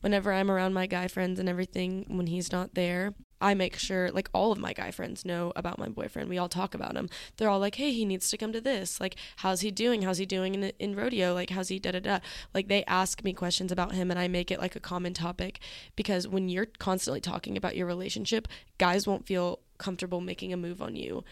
whenever 0.00 0.32
I'm 0.32 0.50
around 0.50 0.74
my 0.74 0.86
guy 0.86 1.08
friends 1.08 1.38
and 1.38 1.48
everything, 1.48 2.04
when 2.08 2.26
he's 2.26 2.52
not 2.52 2.74
there, 2.74 3.14
I 3.42 3.54
make 3.54 3.76
sure, 3.76 4.10
like, 4.10 4.30
all 4.32 4.52
of 4.52 4.58
my 4.58 4.72
guy 4.72 4.90
friends 4.90 5.24
know 5.24 5.52
about 5.56 5.78
my 5.78 5.88
boyfriend. 5.88 6.28
We 6.28 6.38
all 6.38 6.48
talk 6.48 6.74
about 6.74 6.96
him. 6.96 7.08
They're 7.36 7.48
all 7.48 7.58
like, 7.58 7.74
hey, 7.74 7.92
he 7.92 8.04
needs 8.04 8.30
to 8.30 8.38
come 8.38 8.52
to 8.52 8.60
this. 8.60 9.00
Like, 9.00 9.16
how's 9.36 9.60
he 9.60 9.70
doing? 9.70 10.02
How's 10.02 10.18
he 10.18 10.26
doing 10.26 10.54
in, 10.54 10.72
in 10.78 10.94
rodeo? 10.94 11.34
Like, 11.34 11.50
how's 11.50 11.68
he 11.68 11.78
da 11.78 11.90
da 11.90 12.00
da? 12.00 12.18
Like, 12.54 12.68
they 12.68 12.84
ask 12.84 13.24
me 13.24 13.32
questions 13.32 13.72
about 13.72 13.92
him 13.92 14.10
and 14.10 14.18
I 14.18 14.28
make 14.28 14.50
it 14.50 14.60
like 14.60 14.76
a 14.76 14.80
common 14.80 15.12
topic 15.12 15.58
because 15.96 16.28
when 16.28 16.48
you're 16.48 16.66
constantly 16.66 17.20
talking 17.20 17.56
about 17.56 17.76
your 17.76 17.86
relationship, 17.86 18.48
guys 18.78 19.06
won't 19.06 19.26
feel 19.26 19.58
comfortable 19.78 20.20
making 20.20 20.52
a 20.52 20.56
move 20.56 20.80
on 20.80 20.94
you 20.94 21.24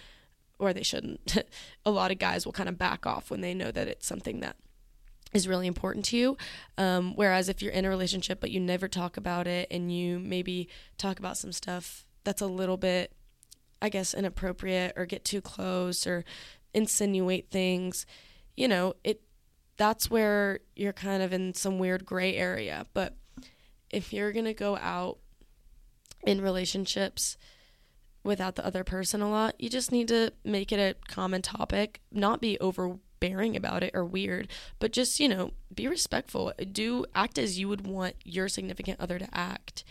or 0.58 0.72
they 0.72 0.82
shouldn't. 0.82 1.36
a 1.86 1.90
lot 1.90 2.10
of 2.10 2.18
guys 2.18 2.44
will 2.44 2.52
kind 2.52 2.68
of 2.68 2.76
back 2.76 3.06
off 3.06 3.30
when 3.30 3.40
they 3.40 3.54
know 3.54 3.70
that 3.70 3.88
it's 3.88 4.06
something 4.06 4.40
that 4.40 4.56
is 5.32 5.48
really 5.48 5.66
important 5.66 6.04
to 6.06 6.16
you. 6.16 6.36
Um, 6.76 7.14
whereas 7.14 7.48
if 7.48 7.62
you're 7.62 7.72
in 7.72 7.84
a 7.84 7.88
relationship 7.88 8.40
but 8.40 8.50
you 8.50 8.60
never 8.60 8.88
talk 8.88 9.16
about 9.16 9.46
it 9.46 9.68
and 9.70 9.94
you 9.94 10.18
maybe 10.18 10.68
talk 10.98 11.18
about 11.18 11.36
some 11.36 11.52
stuff 11.52 12.04
that's 12.24 12.42
a 12.42 12.46
little 12.46 12.76
bit, 12.76 13.12
I 13.80 13.88
guess, 13.88 14.14
inappropriate 14.14 14.94
or 14.96 15.06
get 15.06 15.24
too 15.24 15.40
close 15.40 16.06
or 16.06 16.24
insinuate 16.74 17.50
things, 17.50 18.06
you 18.56 18.68
know, 18.68 18.94
it 19.04 19.22
that's 19.76 20.10
where 20.10 20.60
you're 20.76 20.92
kind 20.92 21.22
of 21.22 21.32
in 21.32 21.54
some 21.54 21.78
weird 21.78 22.04
gray 22.04 22.36
area. 22.36 22.86
But 22.92 23.16
if 23.88 24.12
you're 24.12 24.32
gonna 24.32 24.52
go 24.52 24.76
out 24.76 25.18
in 26.22 26.42
relationships 26.42 27.38
without 28.22 28.56
the 28.56 28.66
other 28.66 28.84
person 28.84 29.22
a 29.22 29.30
lot, 29.30 29.54
you 29.58 29.70
just 29.70 29.90
need 29.90 30.08
to 30.08 30.32
make 30.44 30.70
it 30.72 30.78
a 30.78 31.08
common 31.10 31.40
topic, 31.40 32.00
not 32.12 32.40
be 32.40 32.58
over 32.60 32.98
bearing 33.20 33.54
about 33.54 33.82
it 33.82 33.92
or 33.94 34.04
weird, 34.04 34.48
but 34.78 34.92
just, 34.92 35.20
you 35.20 35.28
know, 35.28 35.52
be 35.72 35.86
respectful. 35.86 36.52
Do 36.72 37.04
act 37.14 37.38
as 37.38 37.58
you 37.58 37.68
would 37.68 37.86
want 37.86 38.16
your 38.24 38.48
significant 38.48 38.98
other 38.98 39.18
to 39.18 39.28
act 39.32 39.84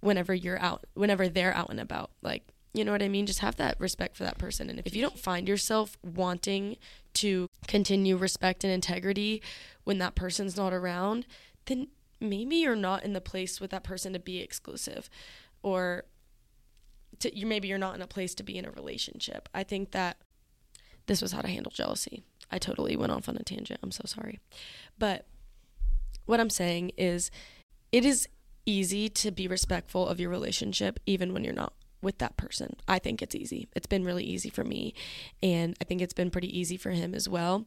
whenever 0.00 0.34
you're 0.34 0.60
out, 0.60 0.84
whenever 0.94 1.28
they're 1.28 1.54
out 1.54 1.70
and 1.70 1.80
about. 1.80 2.10
Like, 2.20 2.42
you 2.74 2.84
know 2.84 2.92
what 2.92 3.02
I 3.02 3.08
mean? 3.08 3.26
Just 3.26 3.38
have 3.38 3.56
that 3.56 3.78
respect 3.78 4.16
for 4.16 4.24
that 4.24 4.36
person. 4.36 4.68
And 4.68 4.80
if 4.84 4.94
you 4.94 5.00
don't 5.00 5.18
find 5.18 5.48
yourself 5.48 5.96
wanting 6.02 6.76
to 7.14 7.48
continue 7.68 8.16
respect 8.16 8.64
and 8.64 8.72
integrity 8.72 9.40
when 9.84 9.98
that 9.98 10.14
person's 10.16 10.56
not 10.56 10.72
around, 10.74 11.24
then 11.66 11.88
maybe 12.20 12.56
you're 12.56 12.76
not 12.76 13.04
in 13.04 13.12
the 13.12 13.20
place 13.20 13.60
with 13.60 13.70
that 13.70 13.84
person 13.84 14.12
to 14.12 14.18
be 14.18 14.40
exclusive 14.40 15.08
or 15.62 16.04
to, 17.20 17.36
you 17.36 17.46
maybe 17.46 17.68
you're 17.68 17.78
not 17.78 17.94
in 17.94 18.02
a 18.02 18.06
place 18.06 18.34
to 18.34 18.42
be 18.42 18.58
in 18.58 18.64
a 18.64 18.70
relationship. 18.70 19.48
I 19.54 19.62
think 19.62 19.92
that 19.92 20.16
this 21.06 21.22
was 21.22 21.32
how 21.32 21.42
to 21.42 21.48
handle 21.48 21.72
jealousy. 21.72 22.24
I 22.54 22.58
totally 22.58 22.96
went 22.96 23.10
off 23.10 23.28
on 23.28 23.36
a 23.36 23.42
tangent. 23.42 23.80
I'm 23.82 23.90
so 23.90 24.04
sorry. 24.06 24.38
But 24.98 25.26
what 26.24 26.38
I'm 26.38 26.50
saying 26.50 26.92
is, 26.96 27.30
it 27.90 28.04
is 28.04 28.28
easy 28.64 29.08
to 29.08 29.30
be 29.30 29.48
respectful 29.48 30.06
of 30.06 30.20
your 30.20 30.30
relationship 30.30 31.00
even 31.04 31.32
when 31.32 31.44
you're 31.44 31.52
not 31.52 31.74
with 32.00 32.18
that 32.18 32.36
person. 32.36 32.76
I 32.86 33.00
think 33.00 33.20
it's 33.20 33.34
easy. 33.34 33.68
It's 33.74 33.86
been 33.86 34.04
really 34.04 34.24
easy 34.24 34.50
for 34.50 34.62
me. 34.62 34.94
And 35.42 35.76
I 35.80 35.84
think 35.84 36.00
it's 36.00 36.14
been 36.14 36.30
pretty 36.30 36.56
easy 36.58 36.76
for 36.76 36.90
him 36.90 37.14
as 37.14 37.28
well. 37.28 37.66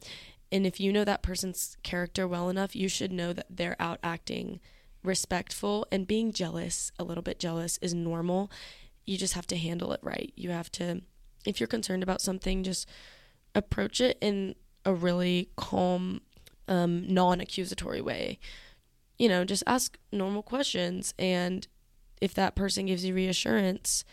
And 0.51 0.65
if 0.65 0.79
you 0.79 0.93
know 0.93 1.03
that 1.03 1.21
person's 1.21 1.75
character 1.83 2.27
well 2.27 2.49
enough, 2.49 2.75
you 2.75 2.87
should 2.87 3.11
know 3.11 3.33
that 3.33 3.47
they're 3.49 3.75
out 3.79 3.99
acting 4.01 4.59
respectful 5.03 5.85
and 5.91 6.07
being 6.07 6.31
jealous, 6.31 6.91
a 6.97 7.03
little 7.03 7.23
bit 7.23 7.39
jealous, 7.39 7.77
is 7.81 7.93
normal. 7.93 8.49
You 9.05 9.17
just 9.17 9.33
have 9.33 9.47
to 9.47 9.57
handle 9.57 9.91
it 9.91 9.99
right. 10.01 10.31
You 10.35 10.51
have 10.51 10.71
to, 10.73 11.01
if 11.45 11.59
you're 11.59 11.67
concerned 11.67 12.03
about 12.03 12.21
something, 12.21 12.63
just 12.63 12.87
approach 13.55 13.99
it 13.99 14.17
in 14.21 14.55
a 14.87 14.93
really 14.93 15.49
calm, 15.57 16.21
um, 16.67 17.13
non 17.13 17.41
accusatory 17.41 18.01
way. 18.01 18.39
You 19.19 19.27
know, 19.27 19.43
just 19.43 19.63
ask 19.67 19.97
normal 20.11 20.41
questions. 20.41 21.13
And 21.19 21.67
if 22.21 22.33
that 22.35 22.55
person 22.55 22.85
gives 22.85 23.03
you 23.03 23.13
reassurance, 23.13 24.05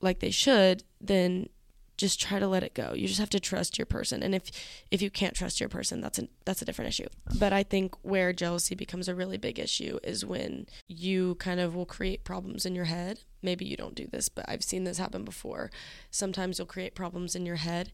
like 0.00 0.20
they 0.20 0.30
should, 0.30 0.84
then 1.00 1.50
just 1.98 2.20
try 2.20 2.38
to 2.38 2.46
let 2.46 2.62
it 2.62 2.74
go. 2.74 2.94
You 2.94 3.08
just 3.08 3.18
have 3.18 3.28
to 3.30 3.40
trust 3.40 3.76
your 3.76 3.84
person. 3.84 4.22
And 4.22 4.34
if 4.34 4.50
if 4.90 5.02
you 5.02 5.10
can't 5.10 5.34
trust 5.34 5.60
your 5.60 5.68
person, 5.68 6.00
that's 6.00 6.18
a 6.18 6.28
that's 6.46 6.62
a 6.62 6.64
different 6.64 6.88
issue. 6.88 7.08
But 7.38 7.52
I 7.52 7.62
think 7.62 7.94
where 8.02 8.32
jealousy 8.32 8.74
becomes 8.74 9.08
a 9.08 9.14
really 9.14 9.36
big 9.36 9.58
issue 9.58 9.98
is 10.02 10.24
when 10.24 10.66
you 10.86 11.34
kind 11.34 11.60
of 11.60 11.74
will 11.74 11.86
create 11.86 12.24
problems 12.24 12.64
in 12.64 12.74
your 12.74 12.86
head. 12.86 13.20
Maybe 13.42 13.66
you 13.66 13.76
don't 13.76 13.96
do 13.96 14.06
this, 14.06 14.28
but 14.28 14.48
I've 14.48 14.64
seen 14.64 14.84
this 14.84 14.98
happen 14.98 15.24
before. 15.24 15.70
Sometimes 16.10 16.58
you'll 16.58 16.66
create 16.66 16.94
problems 16.94 17.34
in 17.34 17.44
your 17.44 17.56
head 17.56 17.90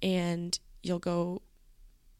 and 0.00 0.58
you'll 0.82 0.98
go 0.98 1.42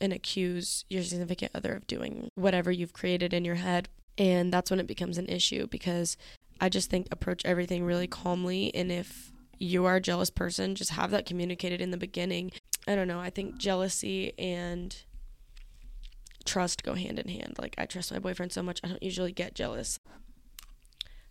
and 0.01 0.13
accuse 0.13 0.85
your 0.89 1.03
significant 1.03 1.53
other 1.55 1.75
of 1.75 1.87
doing 1.87 2.31
whatever 2.35 2.71
you've 2.71 2.93
created 2.93 3.33
in 3.33 3.45
your 3.45 3.57
head. 3.57 3.89
And 4.17 4.53
that's 4.53 4.71
when 4.71 4.81
it 4.81 4.87
becomes 4.87 5.19
an 5.19 5.27
issue 5.27 5.67
because 5.67 6.17
I 6.61 6.69
just 6.69 6.91
think 6.91 7.09
approach 7.11 7.43
everything 7.45 7.85
really 7.85 8.07
calmly. 8.07 8.75
And 8.75 8.91
if 8.91 9.33
you 9.59 9.85
are 9.87 9.97
a 9.97 10.01
jealous 10.01 10.31
person, 10.31 10.75
just 10.75 10.91
have 10.91 11.11
that 11.11 11.27
communicated 11.27 11.81
in 11.81 11.91
the 11.91 11.97
beginning. 11.97 12.53
I 12.87 12.95
don't 12.95 13.09
know. 13.09 13.21
I 13.21 13.31
think 13.31 13.59
jealousy 13.59 14.33
and 14.39 14.97
trust 16.45 16.83
go 16.83 16.95
hand 16.95 17.19
in 17.19 17.29
hand. 17.29 17.57
Like, 17.59 17.75
I 17.79 17.87
trust 17.87 18.13
my 18.13 18.19
boyfriend 18.19 18.53
so 18.53 18.63
much, 18.63 18.81
I 18.83 18.89
don't 18.89 19.03
usually 19.03 19.33
get 19.33 19.55
jealous. 19.55 19.99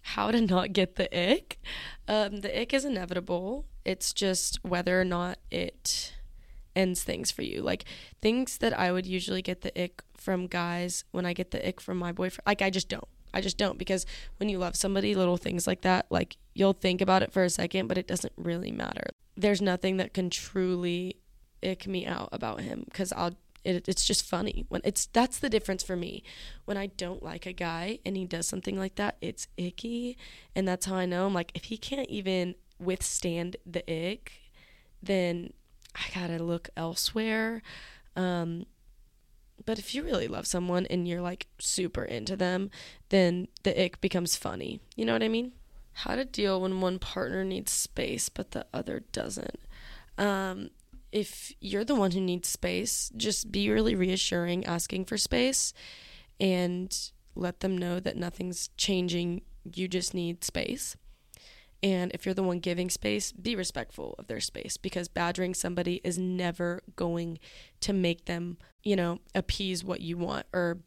How 0.02 0.32
to 0.32 0.40
not 0.40 0.72
get 0.72 0.96
the 0.96 1.10
ick? 1.18 1.60
Um, 2.08 2.38
the 2.42 2.62
ick 2.62 2.74
is 2.74 2.86
inevitable. 2.86 3.66
It's 3.84 4.14
just 4.14 4.64
whether 4.64 5.00
or 5.00 5.04
not 5.04 5.40
it 5.52 6.14
ends 6.78 7.04
things 7.04 7.32
for 7.32 7.42
you. 7.42 7.62
Like 7.62 7.84
things 8.22 8.60
that 8.60 8.78
I 8.78 8.92
would 8.92 9.06
usually 9.06 9.42
get 9.42 9.62
the 9.62 9.82
ick 9.82 10.04
from 10.16 10.48
guys 10.48 11.04
when 11.12 11.26
I 11.26 11.34
get 11.34 11.52
the 11.52 11.68
ick 11.68 11.82
from 11.82 11.98
my 11.98 12.12
boyfriend, 12.12 12.46
like 12.46 12.62
I 12.62 12.70
just 12.70 12.88
don't. 12.88 13.08
I 13.34 13.42
just 13.42 13.58
don't 13.58 13.78
because 13.78 14.06
when 14.38 14.48
you 14.48 14.58
love 14.58 14.76
somebody, 14.76 15.14
little 15.14 15.38
things 15.38 15.68
like 15.68 15.82
that, 15.82 16.06
like 16.10 16.38
you'll 16.54 16.74
think 16.74 17.02
about 17.02 17.24
it 17.24 17.34
for 17.34 17.44
a 17.44 17.50
second, 17.50 17.88
but 17.88 17.98
it 17.98 18.08
doesn't 18.08 18.34
really 18.38 18.72
matter. 18.72 19.10
There's 19.36 19.62
nothing 19.62 19.98
that 19.98 20.14
can 20.14 20.30
truly 20.30 21.18
ick 21.62 21.88
me 21.88 22.06
out 22.06 22.30
about 22.32 22.62
him 22.62 22.84
because 22.86 23.12
I'll 23.12 23.36
it, 23.64 23.88
it's 23.88 24.06
just 24.06 24.24
funny 24.24 24.66
when 24.70 24.82
it's 24.84 25.08
that's 25.08 25.40
the 25.40 25.50
difference 25.50 25.84
for 25.84 25.96
me 25.96 26.24
when 26.66 26.78
i 26.78 26.86
don't 26.86 27.22
like 27.22 27.46
a 27.46 27.52
guy 27.52 28.00
and 28.06 28.16
he 28.16 28.24
does 28.24 28.48
something 28.48 28.78
like 28.78 28.96
that 28.96 29.18
it's 29.20 29.48
icky 29.58 30.16
and 30.56 30.68
that's 30.68 30.86
how 30.86 30.96
i 30.96 31.06
know 31.06 31.26
i'm 31.26 31.34
like 31.34 31.52
if 31.54 31.66
he 31.66 31.76
can't 31.76 32.08
even 32.08 32.56
withstand 32.80 33.58
the 33.66 33.84
ick 33.92 34.32
then 35.02 35.52
I 35.98 36.20
gotta 36.20 36.44
look 36.44 36.70
elsewhere. 36.78 37.62
Um, 38.16 38.66
but 39.66 39.80
if 39.80 39.94
you 39.94 40.04
really 40.04 40.28
love 40.28 40.48
someone 40.48 40.86
and 40.86 41.08
you're 41.08 41.22
like 41.22 41.48
super 41.60 42.04
into 42.04 42.36
them, 42.36 42.70
then 43.10 43.48
the 43.64 43.84
ick 43.84 44.00
becomes 44.00 44.36
funny. 44.36 44.80
You 44.96 45.06
know 45.06 45.14
what 45.14 45.24
I 45.24 45.28
mean? 45.28 45.54
How 45.94 46.16
to 46.16 46.26
deal 46.26 46.62
when 46.62 46.80
one 46.80 47.00
partner 47.00 47.44
needs 47.44 47.72
space 47.72 48.30
but 48.30 48.52
the 48.52 48.66
other 48.74 49.04
doesn't. 49.12 49.60
Um, 50.18 50.70
if 51.12 51.54
you're 51.60 51.86
the 51.86 51.96
one 51.96 52.12
who 52.12 52.22
needs 52.22 52.48
space, 52.48 53.12
just 53.16 53.52
be 53.52 53.70
really 53.70 53.96
reassuring, 53.96 54.66
asking 54.66 55.06
for 55.06 55.18
space, 55.18 55.74
and 56.40 57.12
let 57.36 57.62
them 57.62 57.78
know 57.78 58.00
that 58.00 58.18
nothing's 58.18 58.70
changing. 58.78 59.42
You 59.74 59.88
just 59.88 60.14
need 60.14 60.44
space. 60.44 60.96
And 61.84 62.12
if 62.14 62.26
you're 62.26 62.34
the 62.34 62.44
one 62.44 62.60
giving 62.60 62.90
space, 62.90 63.32
be 63.32 63.56
respectful 63.56 64.16
of 64.18 64.28
their 64.28 64.40
space 64.40 64.78
because 64.78 65.08
badgering 65.08 65.54
somebody 65.54 66.02
is 66.04 66.18
never 66.18 66.82
going 66.96 67.40
to 67.82 67.94
make 67.94 68.26
them, 68.26 68.58
you 68.84 68.96
know, 68.96 69.20
appease 69.36 69.84
what 69.84 70.02
you 70.02 70.18
want 70.18 70.48
or 70.54 70.80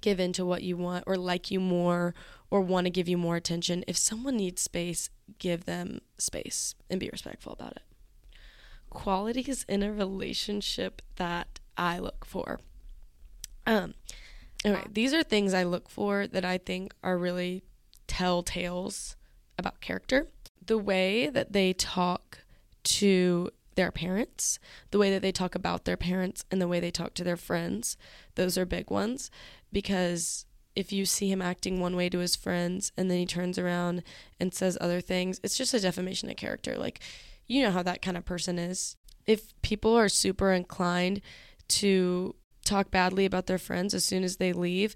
give 0.00 0.20
in 0.20 0.32
to 0.34 0.44
what 0.44 0.62
you 0.62 0.76
want 0.76 1.04
or 1.06 1.16
like 1.16 1.50
you 1.50 1.58
more 1.58 2.14
or 2.50 2.60
want 2.60 2.84
to 2.84 2.90
give 2.90 3.08
you 3.08 3.18
more 3.18 3.36
attention. 3.36 3.82
If 3.88 3.96
someone 3.96 4.36
needs 4.36 4.62
space, 4.62 5.10
give 5.38 5.64
them 5.64 6.00
space 6.18 6.76
and 6.88 7.00
be 7.00 7.08
respectful 7.10 7.52
about 7.52 7.72
it. 7.72 7.82
Qualities 8.90 9.64
in 9.68 9.82
a 9.82 9.92
relationship 9.92 11.02
that 11.16 11.58
I 11.76 11.98
look 11.98 12.24
for. 12.24 12.60
Um, 13.66 13.94
okay, 14.64 14.84
these 14.88 15.12
are 15.12 15.24
things 15.24 15.52
I 15.52 15.64
look 15.64 15.90
for 15.90 16.28
that 16.28 16.44
I 16.44 16.58
think 16.58 16.94
are 17.02 17.18
really 17.18 17.64
telltales 18.06 19.16
about 19.58 19.80
character. 19.80 20.28
The 20.64 20.78
way 20.78 21.28
that 21.28 21.52
they 21.52 21.72
talk 21.72 22.38
to 22.84 23.50
their 23.74 23.92
parents, 23.92 24.58
the 24.90 24.98
way 24.98 25.10
that 25.10 25.22
they 25.22 25.32
talk 25.32 25.54
about 25.54 25.84
their 25.84 25.96
parents, 25.96 26.44
and 26.50 26.60
the 26.60 26.68
way 26.68 26.80
they 26.80 26.90
talk 26.90 27.14
to 27.14 27.24
their 27.24 27.36
friends, 27.36 27.96
those 28.34 28.58
are 28.58 28.64
big 28.64 28.90
ones 28.90 29.30
because 29.72 30.46
if 30.74 30.92
you 30.92 31.06
see 31.06 31.30
him 31.30 31.40
acting 31.40 31.80
one 31.80 31.96
way 31.96 32.08
to 32.08 32.18
his 32.18 32.36
friends 32.36 32.92
and 32.96 33.10
then 33.10 33.18
he 33.18 33.26
turns 33.26 33.58
around 33.58 34.02
and 34.38 34.52
says 34.52 34.76
other 34.80 35.00
things, 35.00 35.40
it's 35.42 35.56
just 35.56 35.74
a 35.74 35.80
defamation 35.80 36.28
of 36.30 36.36
character. 36.36 36.76
Like, 36.76 37.00
you 37.46 37.62
know 37.62 37.70
how 37.70 37.82
that 37.82 38.02
kind 38.02 38.16
of 38.16 38.24
person 38.24 38.58
is. 38.58 38.96
If 39.26 39.60
people 39.62 39.94
are 39.94 40.08
super 40.08 40.52
inclined 40.52 41.20
to 41.68 42.34
talk 42.64 42.90
badly 42.90 43.24
about 43.24 43.46
their 43.46 43.58
friends 43.58 43.94
as 43.94 44.04
soon 44.04 44.22
as 44.22 44.36
they 44.36 44.52
leave, 44.52 44.94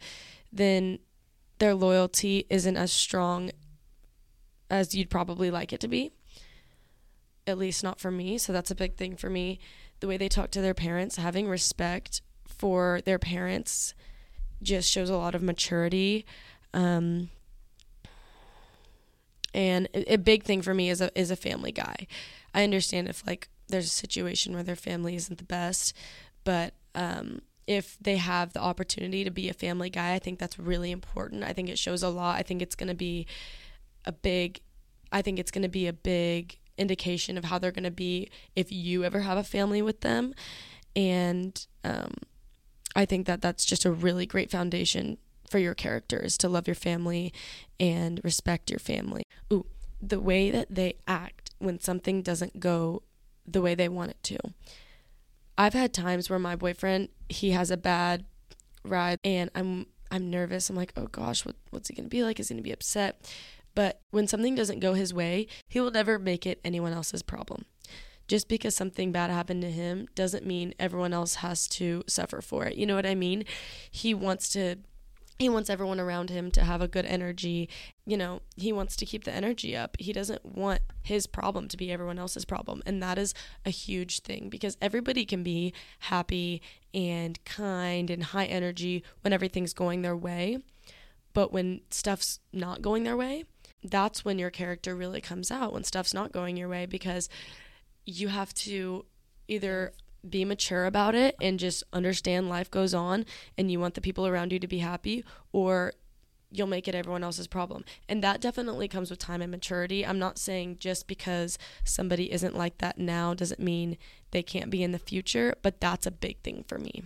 then 0.52 0.98
their 1.58 1.74
loyalty 1.74 2.46
isn't 2.50 2.76
as 2.76 2.92
strong 2.92 3.50
as 4.70 4.94
you'd 4.94 5.10
probably 5.10 5.50
like 5.50 5.72
it 5.72 5.80
to 5.80 5.88
be. 5.88 6.12
At 7.46 7.58
least 7.58 7.82
not 7.82 8.00
for 8.00 8.10
me. 8.10 8.38
So 8.38 8.52
that's 8.52 8.70
a 8.70 8.74
big 8.74 8.96
thing 8.96 9.16
for 9.16 9.28
me. 9.28 9.58
The 10.00 10.06
way 10.06 10.16
they 10.16 10.28
talk 10.28 10.50
to 10.52 10.60
their 10.60 10.74
parents, 10.74 11.16
having 11.16 11.48
respect 11.48 12.22
for 12.46 13.00
their 13.04 13.18
parents 13.18 13.94
just 14.62 14.90
shows 14.90 15.10
a 15.10 15.16
lot 15.16 15.34
of 15.34 15.42
maturity. 15.42 16.24
Um, 16.72 17.30
and 19.52 19.88
a, 19.94 20.16
big 20.16 20.44
thing 20.44 20.62
for 20.62 20.74
me 20.74 20.90
is 20.90 21.00
a 21.00 21.10
is 21.18 21.30
a 21.30 21.36
family 21.36 21.72
guy. 21.72 22.06
I 22.54 22.62
understand 22.62 23.08
if 23.08 23.26
like 23.26 23.48
there's 23.68 23.86
a 23.86 23.88
situation 23.88 24.54
where 24.54 24.62
their 24.62 24.76
family 24.76 25.16
isn't 25.16 25.38
the 25.38 25.44
best, 25.44 25.96
but 26.44 26.74
um, 26.94 27.40
if 27.66 27.96
they 28.00 28.16
have 28.16 28.52
the 28.52 28.60
opportunity 28.60 29.24
to 29.24 29.30
be 29.30 29.48
a 29.48 29.54
family 29.54 29.90
guy, 29.90 30.14
I 30.14 30.18
think 30.18 30.38
that's 30.38 30.58
really 30.58 30.90
important. 30.90 31.42
I 31.42 31.52
think 31.52 31.68
it 31.68 31.78
shows 31.78 32.02
a 32.02 32.08
lot. 32.08 32.36
I 32.36 32.42
think 32.42 32.62
it's 32.62 32.74
going 32.74 32.88
to 32.88 32.94
be 32.94 33.26
a 34.04 34.12
big 34.12 34.60
I 35.12 35.22
think 35.22 35.38
it's 35.38 35.50
going 35.50 35.62
to 35.62 35.68
be 35.68 35.86
a 35.86 35.92
big 35.92 36.58
indication 36.78 37.36
of 37.36 37.44
how 37.44 37.58
they're 37.58 37.72
going 37.72 37.84
to 37.84 37.90
be 37.90 38.30
if 38.56 38.72
you 38.72 39.04
ever 39.04 39.20
have 39.20 39.36
a 39.36 39.44
family 39.44 39.82
with 39.82 40.00
them. 40.00 40.34
And 40.96 41.66
um, 41.84 42.12
I 42.96 43.04
think 43.04 43.26
that 43.26 43.42
that's 43.42 43.64
just 43.64 43.84
a 43.84 43.90
really 43.90 44.26
great 44.26 44.50
foundation 44.50 45.18
for 45.48 45.58
your 45.58 45.74
characters 45.74 46.38
to 46.38 46.48
love 46.48 46.66
your 46.66 46.76
family 46.76 47.32
and 47.78 48.20
respect 48.22 48.70
your 48.70 48.78
family. 48.78 49.24
Ooh, 49.52 49.66
the 50.00 50.20
way 50.20 50.50
that 50.50 50.68
they 50.70 50.94
act 51.06 51.50
when 51.58 51.80
something 51.80 52.22
doesn't 52.22 52.60
go 52.60 53.02
the 53.46 53.60
way 53.60 53.74
they 53.74 53.88
want 53.88 54.12
it 54.12 54.22
to. 54.22 54.38
I've 55.58 55.74
had 55.74 55.92
times 55.92 56.30
where 56.30 56.38
my 56.38 56.56
boyfriend, 56.56 57.08
he 57.28 57.50
has 57.50 57.70
a 57.70 57.76
bad 57.76 58.24
ride 58.84 59.18
and 59.24 59.50
I'm 59.54 59.86
I'm 60.12 60.28
nervous. 60.30 60.68
I'm 60.68 60.76
like, 60.76 60.92
"Oh 60.96 61.06
gosh, 61.06 61.44
what 61.44 61.54
what's 61.70 61.88
he 61.88 61.94
going 61.94 62.06
to 62.06 62.10
be 62.10 62.24
like? 62.24 62.40
Is 62.40 62.48
he 62.48 62.54
going 62.54 62.62
to 62.62 62.66
be 62.66 62.72
upset?" 62.72 63.30
But 63.74 64.00
when 64.10 64.26
something 64.26 64.54
doesn't 64.54 64.80
go 64.80 64.94
his 64.94 65.14
way, 65.14 65.46
he 65.68 65.80
will 65.80 65.90
never 65.90 66.18
make 66.18 66.46
it 66.46 66.60
anyone 66.64 66.92
else's 66.92 67.22
problem. 67.22 67.64
Just 68.28 68.48
because 68.48 68.76
something 68.76 69.10
bad 69.10 69.30
happened 69.30 69.62
to 69.62 69.70
him 69.70 70.06
doesn't 70.14 70.46
mean 70.46 70.74
everyone 70.78 71.12
else 71.12 71.36
has 71.36 71.66
to 71.68 72.04
suffer 72.06 72.40
for 72.40 72.64
it. 72.66 72.76
You 72.76 72.86
know 72.86 72.94
what 72.94 73.06
I 73.06 73.14
mean? 73.14 73.44
He 73.90 74.14
wants 74.14 74.48
to 74.50 74.76
he 75.40 75.48
wants 75.48 75.70
everyone 75.70 75.98
around 75.98 76.28
him 76.28 76.50
to 76.50 76.62
have 76.62 76.82
a 76.82 76.86
good 76.86 77.06
energy. 77.06 77.68
You 78.04 78.18
know, 78.18 78.42
he 78.56 78.74
wants 78.74 78.94
to 78.96 79.06
keep 79.06 79.24
the 79.24 79.32
energy 79.32 79.74
up. 79.74 79.96
He 79.98 80.12
doesn't 80.12 80.44
want 80.44 80.82
his 81.02 81.26
problem 81.26 81.66
to 81.68 81.78
be 81.78 81.90
everyone 81.90 82.18
else's 82.18 82.44
problem. 82.44 82.82
And 82.84 83.02
that 83.02 83.18
is 83.18 83.32
a 83.64 83.70
huge 83.70 84.20
thing 84.20 84.50
because 84.50 84.76
everybody 84.82 85.24
can 85.24 85.42
be 85.42 85.72
happy 86.00 86.60
and 86.92 87.42
kind 87.46 88.10
and 88.10 88.22
high 88.22 88.44
energy 88.44 89.02
when 89.22 89.32
everything's 89.32 89.72
going 89.72 90.02
their 90.02 90.16
way. 90.16 90.58
But 91.32 91.52
when 91.52 91.80
stuff's 91.90 92.40
not 92.52 92.82
going 92.82 93.04
their 93.04 93.16
way, 93.16 93.44
that's 93.82 94.24
when 94.24 94.38
your 94.38 94.50
character 94.50 94.94
really 94.94 95.20
comes 95.20 95.50
out 95.50 95.72
when 95.72 95.84
stuff's 95.84 96.14
not 96.14 96.32
going 96.32 96.56
your 96.56 96.68
way 96.68 96.86
because 96.86 97.28
you 98.04 98.28
have 98.28 98.52
to 98.54 99.04
either 99.48 99.92
be 100.28 100.44
mature 100.44 100.84
about 100.84 101.14
it 101.14 101.34
and 101.40 101.58
just 101.58 101.82
understand 101.92 102.48
life 102.48 102.70
goes 102.70 102.92
on 102.92 103.24
and 103.56 103.70
you 103.70 103.80
want 103.80 103.94
the 103.94 104.00
people 104.00 104.26
around 104.26 104.52
you 104.52 104.58
to 104.58 104.68
be 104.68 104.78
happy 104.78 105.24
or 105.52 105.94
you'll 106.50 106.66
make 106.66 106.88
it 106.88 106.94
everyone 106.94 107.22
else's 107.22 107.46
problem. 107.46 107.84
And 108.08 108.22
that 108.22 108.40
definitely 108.40 108.88
comes 108.88 109.08
with 109.08 109.18
time 109.18 109.40
and 109.40 109.50
maturity. 109.50 110.04
I'm 110.04 110.18
not 110.18 110.36
saying 110.36 110.78
just 110.78 111.06
because 111.06 111.56
somebody 111.84 112.32
isn't 112.32 112.56
like 112.56 112.78
that 112.78 112.98
now 112.98 113.34
doesn't 113.34 113.60
mean 113.60 113.96
they 114.32 114.42
can't 114.42 114.70
be 114.70 114.82
in 114.82 114.92
the 114.92 114.98
future, 114.98 115.54
but 115.62 115.80
that's 115.80 116.06
a 116.06 116.10
big 116.10 116.38
thing 116.40 116.64
for 116.66 116.78
me 116.78 117.04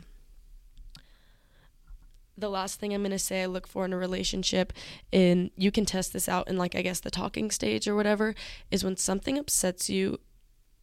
the 2.37 2.51
last 2.51 2.81
thing 2.81 2.93
I'm 2.93 3.03
going 3.03 3.13
to 3.13 3.19
say 3.19 3.43
I 3.43 3.47
look 3.47 3.67
for 3.67 3.85
in 3.85 3.93
a 3.93 3.97
relationship, 3.97 4.73
and 5.13 5.51
you 5.57 5.71
can 5.71 5.85
test 5.85 6.13
this 6.13 6.29
out 6.29 6.49
in, 6.49 6.57
like, 6.57 6.75
I 6.75 6.83
guess 6.83 7.01
the 7.01 7.11
talking 7.11 7.51
stage 7.51 7.87
or 7.87 7.95
whatever, 7.95 8.35
is 8.71 8.85
when 8.85 8.97
something 8.97 9.39
upsets 9.39 9.89
you, 9.89 10.19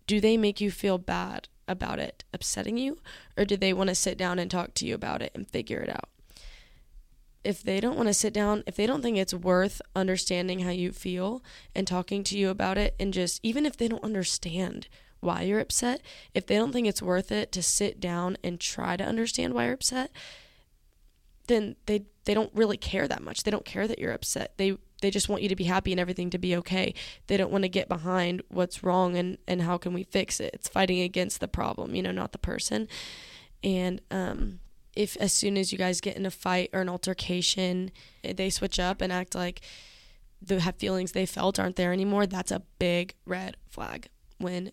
do 0.08 0.20
they 0.20 0.38
make 0.38 0.62
you 0.62 0.72
feel 0.72 0.98
bad 0.98 1.48
about 1.67 2.00
it 2.00 2.24
upsetting 2.34 2.77
you, 2.77 2.98
or 3.37 3.46
do 3.46 3.57
they 3.57 3.74
want 3.74 3.90
to 3.90 3.96
sit 3.96 4.18
down 4.18 4.40
and 4.40 4.50
talk 4.50 4.74
to 4.75 4.85
you 4.85 4.96
about 4.96 5.22
it 5.22 5.31
and 5.35 5.48
figure 5.48 5.79
it 5.79 5.90
out? 5.90 6.09
If 7.44 7.64
they 7.64 7.79
don't 7.79 7.98
want 7.98 8.07
to 8.07 8.14
sit 8.14 8.33
down, 8.33 8.64
if 8.68 8.75
they 8.75 8.85
don't 8.85 9.01
think 9.01 9.18
it's 9.18 9.33
worth 9.33 9.81
understanding 9.96 10.59
how 10.59 10.70
you 10.70 10.92
feel 10.92 11.44
and 11.74 11.87
talking 11.87 12.24
to 12.25 12.37
you 12.37 12.50
about 12.50 12.77
it, 12.77 12.96
and 13.00 13.14
just 13.14 13.40
even 13.42 13.66
if 13.66 13.77
they 13.77 13.87
don't 13.87 14.03
understand 14.03 14.87
why 15.22 15.42
you're 15.44 15.59
upset, 15.59 16.01
if 16.33 16.46
they 16.46 16.55
don't 16.55 16.72
think 16.72 16.87
it's 16.87 17.01
worth 17.01 17.31
it 17.31 17.51
to 17.51 17.64
sit 17.64 18.00
down 18.00 18.37
and 18.44 18.59
try 18.59 18.96
to 18.96 19.03
understand 19.03 19.53
why 19.53 19.66
you're 19.66 19.74
upset, 19.74 20.11
then 21.48 21.75
they 21.86 22.06
they 22.25 22.34
don't 22.34 22.51
really 22.54 22.77
care 22.77 23.08
that 23.08 23.24
much. 23.24 23.44
They 23.44 23.51
don't 23.51 23.66
care 23.66 23.88
that 23.88 24.00
you're 24.00 24.14
upset. 24.14 24.54
They 24.58 24.77
they 25.01 25.10
just 25.10 25.30
want 25.30 25.42
you 25.42 25.50
to 25.50 25.56
be 25.56 25.64
happy 25.64 25.92
and 25.92 26.00
everything 26.00 26.30
to 26.30 26.38
be 26.38 26.56
okay. 26.58 26.94
They 27.27 27.38
don't 27.38 27.51
want 27.51 27.64
to 27.64 27.70
get 27.70 27.90
behind 27.90 28.44
what's 28.50 28.84
wrong 28.84 29.16
and 29.18 29.38
and 29.48 29.62
how 29.62 29.77
can 29.77 29.94
we 29.94 30.04
fix 30.04 30.40
it. 30.40 30.54
It's 30.54 30.70
fighting 30.70 31.01
against 31.01 31.40
the 31.40 31.48
problem, 31.48 31.96
you 31.96 32.04
know, 32.04 32.12
not 32.12 32.32
the 32.32 32.38
person. 32.38 32.88
And 33.64 34.01
um 34.12 34.60
if 34.96 35.16
as 35.18 35.32
soon 35.34 35.58
as 35.58 35.72
you 35.72 35.77
guys 35.77 36.01
get 36.01 36.18
in 36.18 36.25
a 36.25 36.32
fight 36.32 36.70
or 36.74 36.82
an 36.82 36.90
altercation, 36.90 37.92
they 38.24 38.50
switch 38.50 38.80
up 38.80 39.01
and 39.01 39.12
act 39.12 39.34
like 39.34 39.62
the 40.42 40.60
feelings 40.77 41.12
they 41.12 41.25
felt 41.25 41.60
aren't 41.60 41.75
there 41.75 41.94
anymore, 41.94 42.25
that's 42.25 42.51
a 42.51 42.64
big 42.80 43.14
red 43.25 43.58
flag. 43.70 44.10
When 44.38 44.72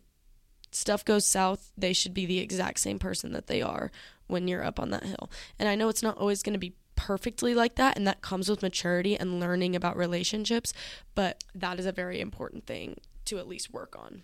stuff 0.73 1.05
goes 1.05 1.27
south, 1.27 1.73
they 1.77 1.93
should 1.93 2.15
be 2.15 2.27
the 2.27 2.39
exact 2.39 2.81
same 2.81 2.99
person 2.99 3.33
that 3.33 3.47
they 3.47 3.63
are 3.63 3.91
when 4.29 4.47
you're 4.47 4.65
up 4.65 4.79
on 4.79 4.91
that 4.91 5.03
hill. 5.03 5.31
And 5.59 5.69
I 5.69 5.75
know 5.75 5.89
it's 5.89 6.03
not 6.03 6.17
always 6.17 6.43
going 6.43 6.53
to 6.53 6.59
be 6.59 6.75
perfectly 6.95 7.55
like 7.55 7.77
that, 7.77 7.97
and 7.97 8.07
that 8.07 8.23
comes 8.23 8.49
with 8.49 8.63
maturity 8.63 9.17
and 9.17 9.41
learning 9.41 9.77
about 9.77 9.97
relationships, 9.97 10.73
but 11.15 11.45
that 11.55 11.79
is 11.79 11.87
a 11.87 11.93
very 11.93 12.21
important 12.21 12.67
thing 12.67 12.99
to 13.25 13.39
at 13.39 13.49
least 13.49 13.73
work 13.73 13.97
on. 13.99 14.23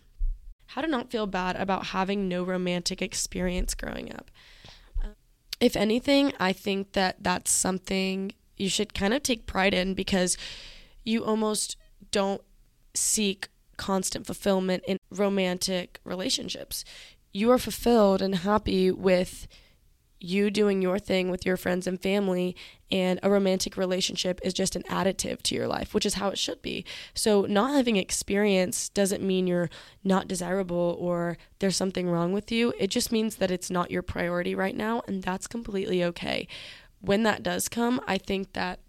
How 0.67 0.81
to 0.81 0.88
not 0.88 1.11
feel 1.11 1.27
bad 1.27 1.57
about 1.57 1.87
having 1.87 2.29
no 2.29 2.43
romantic 2.43 3.01
experience 3.01 3.75
growing 3.75 4.12
up. 4.12 4.31
if 5.61 5.77
anything, 5.77 6.33
I 6.40 6.53
think 6.53 6.93
that 6.93 7.23
that's 7.23 7.51
something 7.51 8.33
you 8.57 8.69
should 8.69 8.93
kind 8.93 9.14
of 9.14 9.23
take 9.23 9.47
pride 9.47 9.73
in 9.73 9.95
because 9.95 10.37
you 11.05 11.25
almost 11.25 11.77
don't 12.11 12.43
seek 12.95 13.49
constant 13.77 14.27
fulfillment 14.27 14.83
in 14.87 14.99
romantic 15.11 16.01
relationships. 16.05 16.85
You 17.33 17.51
are 17.51 17.59
fulfilled 17.59 18.21
and 18.21 18.37
happy 18.37 18.90
with 18.90 19.47
you 20.25 20.51
doing 20.51 20.81
your 20.83 20.99
thing 20.99 21.31
with 21.31 21.45
your 21.45 21.57
friends 21.57 21.87
and 21.87 22.01
family 22.01 22.57
and 22.91 23.21
a 23.23 23.31
romantic 23.31 23.77
relationship 23.77 24.41
is 24.43 24.55
just 24.55 24.75
an 24.75 24.83
additive 24.85 25.43
to 25.43 25.55
your 25.55 25.69
life 25.69 25.95
which 25.95 26.07
is 26.07 26.15
how 26.15 26.29
it 26.29 26.39
should 26.39 26.61
be. 26.63 26.85
So 27.15 27.43
not 27.43 27.75
having 27.75 27.97
experience 27.97 28.89
doesn't 28.89 29.23
mean 29.23 29.47
you're 29.47 29.71
not 30.03 30.29
desirable 30.29 30.97
or 30.99 31.37
there's 31.59 31.77
something 31.77 32.09
wrong 32.09 32.33
with 32.33 32.51
you. 32.51 32.73
It 32.79 32.89
just 32.89 33.13
means 33.13 33.37
that 33.37 33.51
it's 33.51 33.71
not 33.71 33.91
your 33.91 34.03
priority 34.03 34.55
right 34.55 34.77
now 34.77 35.03
and 35.07 35.23
that's 35.23 35.47
completely 35.47 36.03
okay. 36.05 36.49
When 37.01 37.23
that 37.25 37.43
does 37.43 37.69
come 37.69 38.01
i 38.07 38.17
think 38.17 38.55
that 38.55 38.81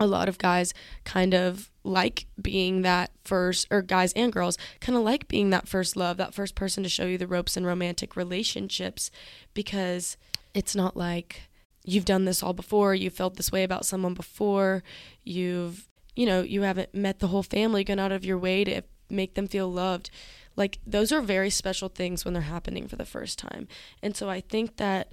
a 0.00 0.06
lot 0.06 0.28
of 0.28 0.38
guys 0.38 0.72
kind 1.04 1.34
of 1.34 1.70
like 1.84 2.26
being 2.40 2.82
that 2.82 3.10
first, 3.24 3.66
or 3.70 3.82
guys 3.82 4.12
and 4.14 4.32
girls 4.32 4.56
kind 4.80 4.96
of 4.96 5.04
like 5.04 5.28
being 5.28 5.50
that 5.50 5.68
first 5.68 5.96
love, 5.96 6.16
that 6.16 6.34
first 6.34 6.54
person 6.54 6.82
to 6.82 6.88
show 6.88 7.04
you 7.04 7.18
the 7.18 7.26
ropes 7.26 7.56
in 7.56 7.66
romantic 7.66 8.16
relationships 8.16 9.10
because 9.52 10.16
it's 10.54 10.74
not 10.74 10.96
like 10.96 11.42
you've 11.84 12.04
done 12.04 12.24
this 12.24 12.42
all 12.42 12.52
before, 12.52 12.94
you 12.94 13.10
felt 13.10 13.36
this 13.36 13.52
way 13.52 13.64
about 13.64 13.84
someone 13.84 14.14
before, 14.14 14.82
you've, 15.24 15.88
you 16.14 16.26
know, 16.26 16.42
you 16.42 16.62
haven't 16.62 16.94
met 16.94 17.18
the 17.18 17.28
whole 17.28 17.42
family, 17.42 17.84
gone 17.84 17.98
out 17.98 18.12
of 18.12 18.24
your 18.24 18.38
way 18.38 18.64
to 18.64 18.82
make 19.08 19.34
them 19.34 19.48
feel 19.48 19.70
loved. 19.70 20.10
Like, 20.56 20.78
those 20.86 21.12
are 21.12 21.20
very 21.20 21.50
special 21.50 21.88
things 21.88 22.24
when 22.24 22.34
they're 22.34 22.42
happening 22.42 22.86
for 22.86 22.96
the 22.96 23.04
first 23.04 23.38
time. 23.38 23.66
And 24.02 24.16
so 24.16 24.28
I 24.28 24.40
think 24.40 24.76
that 24.76 25.12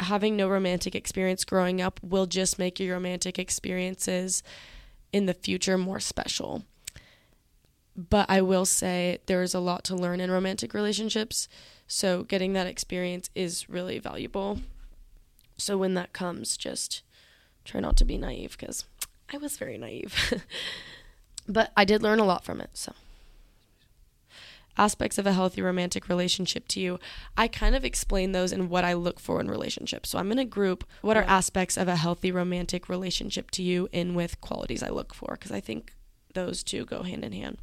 having 0.00 0.36
no 0.36 0.48
romantic 0.48 0.94
experience 0.94 1.44
growing 1.44 1.80
up 1.80 2.00
will 2.02 2.26
just 2.26 2.58
make 2.58 2.80
your 2.80 2.94
romantic 2.94 3.38
experiences 3.38 4.42
in 5.12 5.26
the 5.26 5.34
future 5.34 5.76
more 5.76 6.00
special. 6.00 6.64
But 7.96 8.26
I 8.30 8.40
will 8.40 8.64
say 8.64 9.18
there's 9.26 9.54
a 9.54 9.60
lot 9.60 9.84
to 9.84 9.94
learn 9.96 10.20
in 10.20 10.30
romantic 10.30 10.72
relationships. 10.72 11.48
So 11.92 12.22
getting 12.22 12.52
that 12.52 12.68
experience 12.68 13.30
is 13.34 13.68
really 13.68 13.98
valuable. 13.98 14.60
So 15.56 15.76
when 15.76 15.94
that 15.94 16.12
comes, 16.12 16.56
just 16.56 17.02
try 17.64 17.80
not 17.80 17.96
to 17.96 18.04
be 18.04 18.16
naive 18.16 18.56
because 18.56 18.84
I 19.32 19.38
was 19.38 19.58
very 19.58 19.76
naive. 19.76 20.14
but 21.48 21.72
I 21.76 21.84
did 21.84 22.00
learn 22.00 22.20
a 22.20 22.24
lot 22.24 22.44
from 22.44 22.60
it. 22.60 22.70
So 22.74 22.92
aspects 24.78 25.18
of 25.18 25.26
a 25.26 25.32
healthy 25.32 25.60
romantic 25.60 26.08
relationship 26.08 26.68
to 26.68 26.80
you, 26.80 27.00
I 27.36 27.48
kind 27.48 27.74
of 27.74 27.84
explain 27.84 28.30
those 28.30 28.52
in 28.52 28.68
what 28.68 28.84
I 28.84 28.92
look 28.92 29.18
for 29.18 29.40
in 29.40 29.50
relationships. 29.50 30.10
So 30.10 30.18
I'm 30.20 30.26
going 30.26 30.36
to 30.36 30.44
group 30.44 30.84
what 31.02 31.16
are 31.16 31.24
aspects 31.24 31.76
of 31.76 31.88
a 31.88 31.96
healthy 31.96 32.30
romantic 32.30 32.88
relationship 32.88 33.50
to 33.50 33.64
you 33.64 33.88
in 33.90 34.14
with 34.14 34.40
qualities 34.40 34.84
I 34.84 34.90
look 34.90 35.12
for 35.12 35.32
because 35.32 35.50
I 35.50 35.58
think 35.58 35.92
those 36.34 36.62
two 36.62 36.84
go 36.84 37.02
hand 37.02 37.24
in 37.24 37.32
hand. 37.32 37.58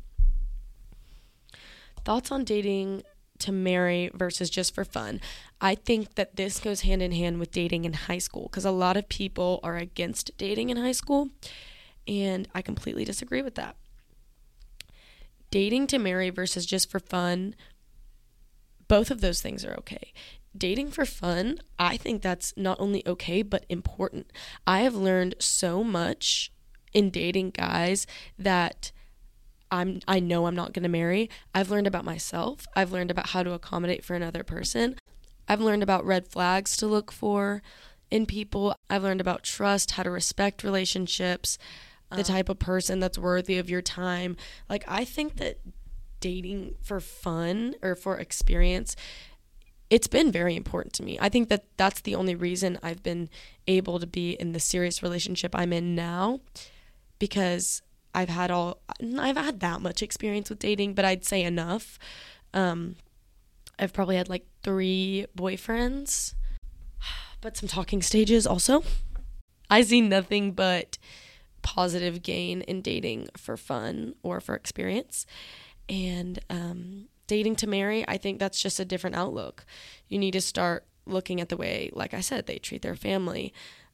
Thoughts 2.03 2.29
on 2.29 2.43
dating 2.43 3.03
to 3.39 3.51
marry 3.51 4.09
versus 4.13 4.49
just 4.49 4.73
for 4.73 4.85
fun. 4.85 5.21
I 5.59 5.75
think 5.75 6.15
that 6.15 6.35
this 6.35 6.59
goes 6.59 6.81
hand 6.81 7.01
in 7.01 7.11
hand 7.11 7.39
with 7.39 7.51
dating 7.51 7.85
in 7.85 7.93
high 7.93 8.17
school 8.17 8.43
because 8.43 8.65
a 8.65 8.71
lot 8.71 8.97
of 8.97 9.09
people 9.09 9.59
are 9.63 9.77
against 9.77 10.37
dating 10.37 10.69
in 10.69 10.77
high 10.77 10.91
school, 10.91 11.29
and 12.07 12.47
I 12.53 12.61
completely 12.61 13.05
disagree 13.05 13.41
with 13.41 13.55
that. 13.55 13.75
Dating 15.49 15.87
to 15.87 15.97
marry 15.97 16.29
versus 16.29 16.65
just 16.65 16.89
for 16.89 16.99
fun, 16.99 17.55
both 18.87 19.11
of 19.11 19.21
those 19.21 19.41
things 19.41 19.63
are 19.65 19.75
okay. 19.79 20.13
Dating 20.55 20.89
for 20.91 21.05
fun, 21.05 21.59
I 21.77 21.97
think 21.97 22.21
that's 22.21 22.53
not 22.57 22.79
only 22.79 23.07
okay, 23.07 23.41
but 23.41 23.65
important. 23.69 24.31
I 24.65 24.79
have 24.79 24.95
learned 24.95 25.35
so 25.39 25.83
much 25.83 26.51
in 26.93 27.09
dating 27.09 27.51
guys 27.51 28.07
that 28.39 28.91
I'm 29.71 30.01
I 30.07 30.19
know 30.19 30.45
I'm 30.45 30.55
not 30.55 30.73
going 30.73 30.83
to 30.83 30.89
marry. 30.89 31.29
I've 31.53 31.69
learned 31.69 31.87
about 31.87 32.05
myself. 32.05 32.67
I've 32.75 32.91
learned 32.91 33.11
about 33.11 33.29
how 33.29 33.43
to 33.43 33.53
accommodate 33.53 34.03
for 34.03 34.15
another 34.15 34.43
person. 34.43 34.95
I've 35.47 35.61
learned 35.61 35.83
about 35.83 36.05
red 36.05 36.27
flags 36.27 36.75
to 36.77 36.87
look 36.87 37.11
for 37.11 37.61
in 38.11 38.25
people. 38.25 38.75
I've 38.89 39.03
learned 39.03 39.21
about 39.21 39.43
trust, 39.43 39.91
how 39.91 40.03
to 40.03 40.11
respect 40.11 40.63
relationships, 40.63 41.57
the 42.09 42.17
um, 42.17 42.23
type 42.23 42.49
of 42.49 42.59
person 42.59 42.99
that's 42.99 43.17
worthy 43.17 43.57
of 43.57 43.69
your 43.69 43.81
time. 43.81 44.37
Like 44.69 44.83
I 44.87 45.05
think 45.05 45.37
that 45.37 45.59
dating 46.19 46.75
for 46.81 46.99
fun 46.99 47.75
or 47.81 47.95
for 47.95 48.17
experience 48.17 48.95
it's 49.89 50.07
been 50.07 50.31
very 50.31 50.55
important 50.55 50.93
to 50.93 51.03
me. 51.03 51.17
I 51.21 51.29
think 51.29 51.49
that 51.49 51.65
that's 51.77 52.01
the 52.01 52.15
only 52.15 52.35
reason 52.35 52.77
I've 52.83 53.03
been 53.03 53.29
able 53.67 53.99
to 53.99 54.07
be 54.07 54.31
in 54.31 54.51
the 54.51 54.59
serious 54.59 55.01
relationship 55.01 55.55
I'm 55.55 55.71
in 55.71 55.95
now 55.95 56.41
because 57.19 57.81
I've 58.17 58.29
had 58.29 58.49
all 58.49 58.79
I've 59.19 59.37
had 59.37 59.59
that 59.59 59.79
much 59.79 60.01
experience 60.01 60.49
with 60.49 60.57
dating, 60.57 60.95
but 60.95 61.05
I'd 61.05 61.23
say 61.23 61.43
enough. 61.43 61.99
Um, 62.51 62.95
I've 63.77 63.93
probably 63.93 64.15
had 64.15 64.27
like 64.27 64.47
three 64.63 65.27
boyfriends, 65.37 66.33
but 67.41 67.55
some 67.55 67.69
talking 67.69 68.01
stages 68.01 68.47
also. 68.47 68.83
I 69.69 69.83
see 69.83 70.01
nothing 70.01 70.53
but 70.53 70.97
positive 71.61 72.23
gain 72.23 72.61
in 72.61 72.81
dating 72.81 73.27
for 73.37 73.55
fun 73.55 74.15
or 74.23 74.41
for 74.41 74.55
experience. 74.55 75.27
And 75.87 76.39
um, 76.49 77.09
dating 77.27 77.57
to 77.57 77.67
marry, 77.67 78.03
I 78.07 78.17
think 78.17 78.39
that's 78.39 78.59
just 78.59 78.79
a 78.79 78.85
different 78.85 79.15
outlook. 79.15 79.63
You 80.07 80.17
need 80.17 80.31
to 80.31 80.41
start 80.41 80.87
looking 81.05 81.39
at 81.39 81.49
the 81.49 81.57
way, 81.57 81.91
like 81.93 82.15
I 82.15 82.21
said, 82.21 82.47
they 82.47 82.57
treat 82.57 82.81
their 82.81 82.95
family. 82.95 83.53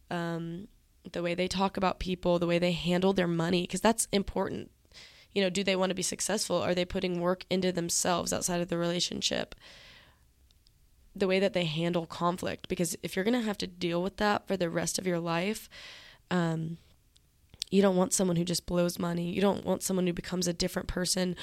Um, 0.10 0.70
the 1.12 1.22
way 1.22 1.36
they 1.36 1.48
talk 1.48 1.78
about 1.78 2.00
people, 2.00 2.40
the 2.40 2.48
way 2.48 2.60
they 2.60 2.72
handle 2.72 3.14
their 3.14 3.28
money, 3.28 3.64
because 3.64 3.82
that's 3.82 4.08
important. 4.12 4.72
You 5.34 5.42
know, 5.42 5.50
do 5.50 5.64
they 5.64 5.76
want 5.76 5.90
to 5.90 5.96
be 5.96 6.04
successful? 6.04 6.62
Are 6.62 6.76
they 6.76 6.86
putting 6.86 7.20
work 7.20 7.46
into 7.50 7.72
themselves 7.72 8.32
outside 8.32 8.62
of 8.62 8.70
the 8.70 8.78
relationship? 8.78 9.56
The 11.16 11.28
way 11.28 11.40
that 11.40 11.54
they 11.54 11.66
handle 11.66 12.06
conflict, 12.06 12.68
because 12.68 12.96
if 13.04 13.16
you're 13.16 13.26
going 13.26 13.40
to 13.40 13.46
have 13.46 13.58
to 13.60 13.68
deal 13.68 14.02
with 14.02 14.18
that 14.18 14.48
for 14.48 14.58
the 14.58 14.70
rest 14.70 14.98
of 14.98 15.06
your 15.08 15.20
life, 15.20 15.70
um, 16.32 16.78
you 17.70 17.82
don't 17.82 17.96
want 17.96 18.14
someone 18.14 18.36
who 18.36 18.46
just 18.46 18.68
blows 18.68 19.00
money. 19.00 19.32
You 19.32 19.42
don't 19.42 19.66
want 19.66 19.82
someone 19.82 20.06
who 20.06 20.14
becomes 20.14 20.48
a 20.48 20.54
different 20.54 20.88
person 20.88 21.36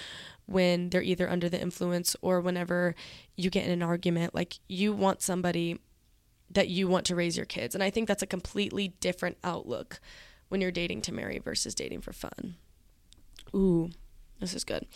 when 0.46 0.90
they're 0.90 1.02
either 1.02 1.28
under 1.28 1.48
the 1.48 1.60
influence 1.60 2.14
or 2.22 2.40
whenever 2.40 2.94
you 3.36 3.50
get 3.50 3.66
in 3.66 3.72
an 3.72 3.82
argument. 3.82 4.34
Like, 4.34 4.60
you 4.68 4.92
want 4.92 5.22
somebody 5.22 5.80
that 6.50 6.68
you 6.68 6.88
want 6.88 7.06
to 7.06 7.14
raise 7.14 7.36
your 7.36 7.46
kids. 7.46 7.74
And 7.74 7.84
I 7.84 7.90
think 7.90 8.08
that's 8.08 8.22
a 8.22 8.26
completely 8.26 8.88
different 9.00 9.38
outlook 9.44 10.00
when 10.48 10.60
you're 10.60 10.70
dating 10.70 11.02
to 11.02 11.12
marry 11.12 11.38
versus 11.38 11.74
dating 11.74 12.00
for 12.00 12.12
fun. 12.12 12.56
Ooh, 13.54 13.90
this 14.40 14.54
is 14.54 14.64
good. 14.64 14.86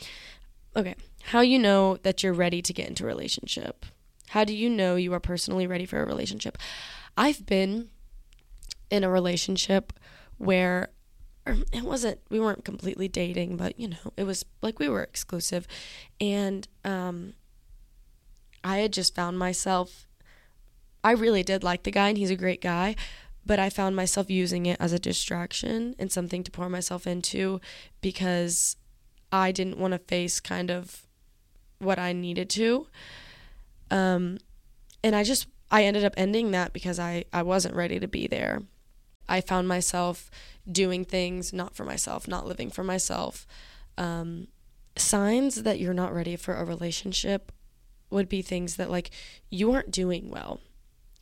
Okay, 0.76 0.96
how 1.22 1.40
you 1.40 1.58
know 1.58 1.96
that 1.98 2.22
you're 2.22 2.32
ready 2.32 2.60
to 2.60 2.72
get 2.72 2.88
into 2.88 3.04
a 3.04 3.06
relationship? 3.06 3.86
How 4.28 4.42
do 4.42 4.54
you 4.54 4.68
know 4.68 4.96
you 4.96 5.12
are 5.12 5.20
personally 5.20 5.66
ready 5.66 5.86
for 5.86 6.02
a 6.02 6.06
relationship? 6.06 6.58
I've 7.16 7.46
been 7.46 7.90
in 8.90 9.04
a 9.04 9.10
relationship 9.10 9.92
where 10.38 10.88
it 11.46 11.82
wasn't 11.82 12.20
we 12.30 12.40
weren't 12.40 12.64
completely 12.64 13.06
dating, 13.06 13.56
but 13.56 13.78
you 13.78 13.88
know, 13.88 14.12
it 14.16 14.24
was 14.24 14.44
like 14.62 14.78
we 14.80 14.88
were 14.88 15.02
exclusive 15.02 15.68
and 16.20 16.66
um 16.84 17.34
I 18.64 18.78
had 18.78 18.92
just 18.92 19.14
found 19.14 19.38
myself 19.38 20.08
I 21.04 21.12
really 21.12 21.42
did 21.42 21.62
like 21.62 21.82
the 21.82 21.90
guy 21.90 22.08
and 22.08 22.16
he's 22.16 22.30
a 22.30 22.36
great 22.36 22.62
guy, 22.62 22.96
but 23.44 23.58
I 23.58 23.68
found 23.68 23.94
myself 23.94 24.30
using 24.30 24.64
it 24.64 24.78
as 24.80 24.94
a 24.94 24.98
distraction 24.98 25.94
and 25.98 26.10
something 26.10 26.42
to 26.42 26.50
pour 26.50 26.70
myself 26.70 27.06
into 27.06 27.60
because 28.00 28.76
I 29.30 29.52
didn't 29.52 29.78
want 29.78 29.92
to 29.92 29.98
face 29.98 30.40
kind 30.40 30.70
of 30.70 31.02
what 31.78 31.98
I 31.98 32.14
needed 32.14 32.48
to. 32.50 32.86
Um, 33.90 34.38
and 35.02 35.14
I 35.14 35.24
just 35.24 35.46
I 35.70 35.84
ended 35.84 36.04
up 36.04 36.14
ending 36.16 36.52
that 36.52 36.72
because 36.72 36.98
I 36.98 37.26
I 37.34 37.42
wasn't 37.42 37.74
ready 37.74 38.00
to 38.00 38.08
be 38.08 38.26
there. 38.26 38.62
I 39.28 39.42
found 39.42 39.68
myself 39.68 40.30
doing 40.70 41.04
things 41.04 41.52
not 41.52 41.74
for 41.76 41.84
myself, 41.84 42.26
not 42.26 42.46
living 42.46 42.70
for 42.70 42.82
myself. 42.82 43.46
Um, 43.98 44.48
signs 44.96 45.64
that 45.64 45.78
you're 45.78 45.92
not 45.92 46.14
ready 46.14 46.36
for 46.36 46.54
a 46.54 46.64
relationship 46.64 47.52
would 48.08 48.28
be 48.28 48.40
things 48.40 48.76
that 48.76 48.90
like 48.90 49.10
you 49.50 49.72
aren't 49.72 49.90
doing 49.90 50.30
well 50.30 50.60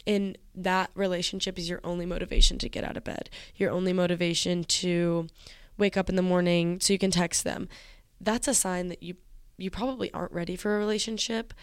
in 0.07 0.37
that 0.55 0.91
relationship 0.95 1.59
is 1.59 1.69
your 1.69 1.81
only 1.85 2.07
motivation 2.07 2.59
to 2.59 2.69
get 2.69 2.85
out 2.85 2.97
of 2.97 3.05
bed, 3.05 3.31
your 3.57 3.71
only 3.71 3.93
motivation 3.93 4.65
to 4.65 5.29
wake 5.79 5.97
up 5.97 6.09
in 6.09 6.17
the 6.17 6.23
morning 6.23 6.81
so 6.81 6.93
you 6.93 6.99
can 6.99 7.11
text 7.11 7.45
them. 7.45 7.69
That's 8.21 8.49
a 8.49 8.55
sign 8.55 8.89
that 8.89 9.03
you 9.03 9.17
you 9.59 9.71
probably 9.71 10.13
aren't 10.13 10.33
ready 10.33 10.57
for 10.57 10.75
a 10.75 10.79
relationship, 10.79 11.55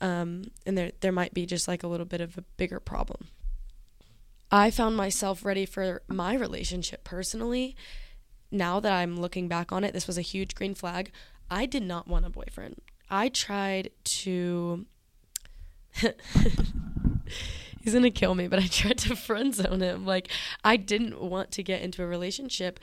um, 0.00 0.44
and 0.64 0.76
there 0.78 0.92
there 1.00 1.12
might 1.12 1.34
be 1.34 1.46
just 1.46 1.66
like 1.66 1.82
a 1.82 1.88
little 1.88 2.06
bit 2.06 2.20
of 2.20 2.38
a 2.38 2.42
bigger 2.56 2.80
problem. 2.80 3.28
I 4.50 4.70
found 4.70 4.96
myself 4.96 5.44
ready 5.44 5.66
for 5.66 6.02
my 6.08 6.34
relationship 6.34 7.04
personally. 7.04 7.76
Now 8.50 8.80
that 8.80 8.92
I'm 8.92 9.20
looking 9.20 9.46
back 9.46 9.72
on 9.72 9.84
it, 9.84 9.92
this 9.92 10.06
was 10.06 10.16
a 10.16 10.22
huge 10.22 10.54
green 10.54 10.74
flag. 10.74 11.10
I 11.50 11.66
did 11.66 11.82
not 11.82 12.08
want 12.08 12.24
a 12.24 12.30
boyfriend. 12.30 12.76
I 13.10 13.28
tried 13.28 13.90
to 14.04 14.86
he's 17.88 17.94
gonna 17.94 18.10
kill 18.10 18.34
me, 18.34 18.48
but 18.48 18.58
I 18.58 18.66
tried 18.70 18.98
to 18.98 19.16
friend 19.16 19.54
zone 19.54 19.80
him. 19.80 20.04
Like 20.04 20.28
I 20.62 20.76
didn't 20.76 21.20
want 21.20 21.50
to 21.52 21.62
get 21.62 21.82
into 21.82 22.02
a 22.02 22.06
relationship. 22.06 22.78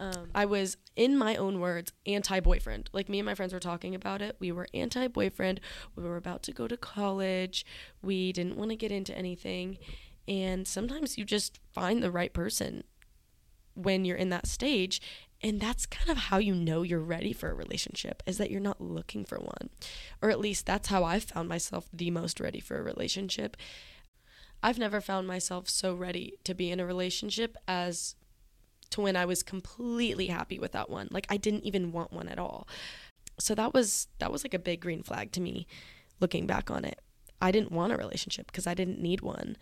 Um, 0.00 0.30
I 0.32 0.44
was, 0.44 0.76
in 0.94 1.18
my 1.18 1.34
own 1.34 1.58
words, 1.58 1.92
anti 2.06 2.40
boyfriend. 2.40 2.88
Like 2.92 3.08
me 3.08 3.18
and 3.18 3.26
my 3.26 3.34
friends 3.34 3.52
were 3.52 3.60
talking 3.60 3.94
about 3.94 4.22
it. 4.22 4.36
We 4.38 4.52
were 4.52 4.68
anti 4.72 5.08
boyfriend. 5.08 5.60
We 5.96 6.04
were 6.04 6.16
about 6.16 6.42
to 6.44 6.52
go 6.52 6.68
to 6.68 6.76
college. 6.76 7.66
We 8.00 8.32
didn't 8.32 8.56
want 8.56 8.70
to 8.70 8.76
get 8.76 8.92
into 8.92 9.16
anything. 9.16 9.78
And 10.26 10.68
sometimes 10.68 11.18
you 11.18 11.24
just 11.24 11.58
find 11.72 12.02
the 12.02 12.10
right 12.10 12.32
person 12.32 12.84
when 13.74 14.04
you're 14.04 14.16
in 14.16 14.28
that 14.30 14.46
stage. 14.46 15.00
And 15.40 15.60
that's 15.60 15.86
kind 15.86 16.10
of 16.10 16.16
how 16.16 16.38
you 16.38 16.54
know 16.54 16.82
you're 16.82 16.98
ready 16.98 17.32
for 17.32 17.48
a 17.50 17.54
relationship, 17.54 18.22
is 18.26 18.38
that 18.38 18.50
you're 18.50 18.60
not 18.60 18.80
looking 18.80 19.24
for 19.24 19.38
one. 19.38 19.70
Or 20.20 20.30
at 20.30 20.40
least 20.40 20.66
that's 20.66 20.88
how 20.88 21.04
I 21.04 21.20
found 21.20 21.48
myself 21.48 21.88
the 21.92 22.10
most 22.10 22.40
ready 22.40 22.60
for 22.60 22.78
a 22.78 22.82
relationship 22.82 23.56
I've 24.62 24.78
never 24.78 25.00
found 25.00 25.26
myself 25.26 25.68
so 25.68 25.94
ready 25.94 26.34
to 26.44 26.54
be 26.54 26.70
in 26.70 26.80
a 26.80 26.86
relationship 26.86 27.56
as 27.66 28.16
to 28.90 29.00
when 29.00 29.16
I 29.16 29.24
was 29.24 29.42
completely 29.42 30.26
happy 30.26 30.58
with 30.58 30.72
that 30.72 30.90
one. 30.90 31.08
Like 31.10 31.26
I 31.28 31.36
didn't 31.36 31.64
even 31.64 31.92
want 31.92 32.12
one 32.12 32.28
at 32.28 32.38
all. 32.38 32.66
So 33.38 33.54
that 33.54 33.72
was 33.72 34.08
that 34.18 34.32
was 34.32 34.44
like 34.44 34.54
a 34.54 34.58
big 34.58 34.80
green 34.80 35.02
flag 35.02 35.32
to 35.32 35.40
me 35.40 35.66
looking 36.20 36.46
back 36.46 36.70
on 36.70 36.84
it. 36.84 37.00
I 37.40 37.52
didn't 37.52 37.70
want 37.70 37.92
a 37.92 37.96
relationship 37.96 38.46
because 38.46 38.66
I 38.66 38.74
didn't 38.74 39.00
need 39.00 39.20
one. 39.20 39.56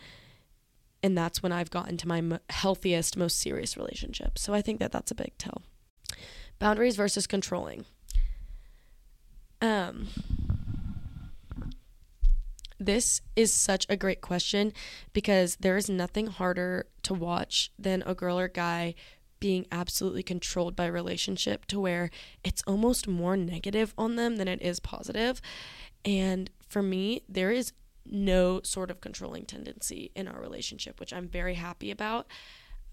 And 1.02 1.16
that's 1.16 1.42
when 1.42 1.52
I've 1.52 1.70
gotten 1.70 1.98
to 1.98 2.08
my 2.08 2.40
healthiest, 2.48 3.16
most 3.16 3.38
serious 3.38 3.76
relationship. 3.76 4.38
So 4.38 4.54
I 4.54 4.62
think 4.62 4.80
that 4.80 4.92
that's 4.92 5.10
a 5.10 5.14
big 5.14 5.36
tell. 5.36 5.62
Boundaries 6.58 6.96
versus 6.96 7.26
controlling. 7.26 7.84
Um 9.60 10.08
this 12.78 13.20
is 13.34 13.52
such 13.52 13.86
a 13.88 13.96
great 13.96 14.20
question 14.20 14.72
because 15.12 15.56
there 15.56 15.76
is 15.76 15.88
nothing 15.88 16.26
harder 16.26 16.86
to 17.02 17.14
watch 17.14 17.72
than 17.78 18.02
a 18.06 18.14
girl 18.14 18.38
or 18.38 18.48
guy 18.48 18.94
being 19.38 19.66
absolutely 19.70 20.22
controlled 20.22 20.74
by 20.74 20.86
relationship 20.86 21.66
to 21.66 21.78
where 21.80 22.10
it's 22.42 22.62
almost 22.66 23.06
more 23.06 23.36
negative 23.36 23.94
on 23.98 24.16
them 24.16 24.36
than 24.36 24.48
it 24.48 24.62
is 24.62 24.80
positive. 24.80 25.40
And 26.04 26.50
for 26.68 26.82
me, 26.82 27.22
there 27.28 27.50
is 27.50 27.72
no 28.04 28.60
sort 28.62 28.90
of 28.90 29.00
controlling 29.00 29.44
tendency 29.44 30.10
in 30.14 30.28
our 30.28 30.40
relationship, 30.40 31.00
which 31.00 31.12
I'm 31.12 31.28
very 31.28 31.54
happy 31.54 31.90
about. 31.90 32.26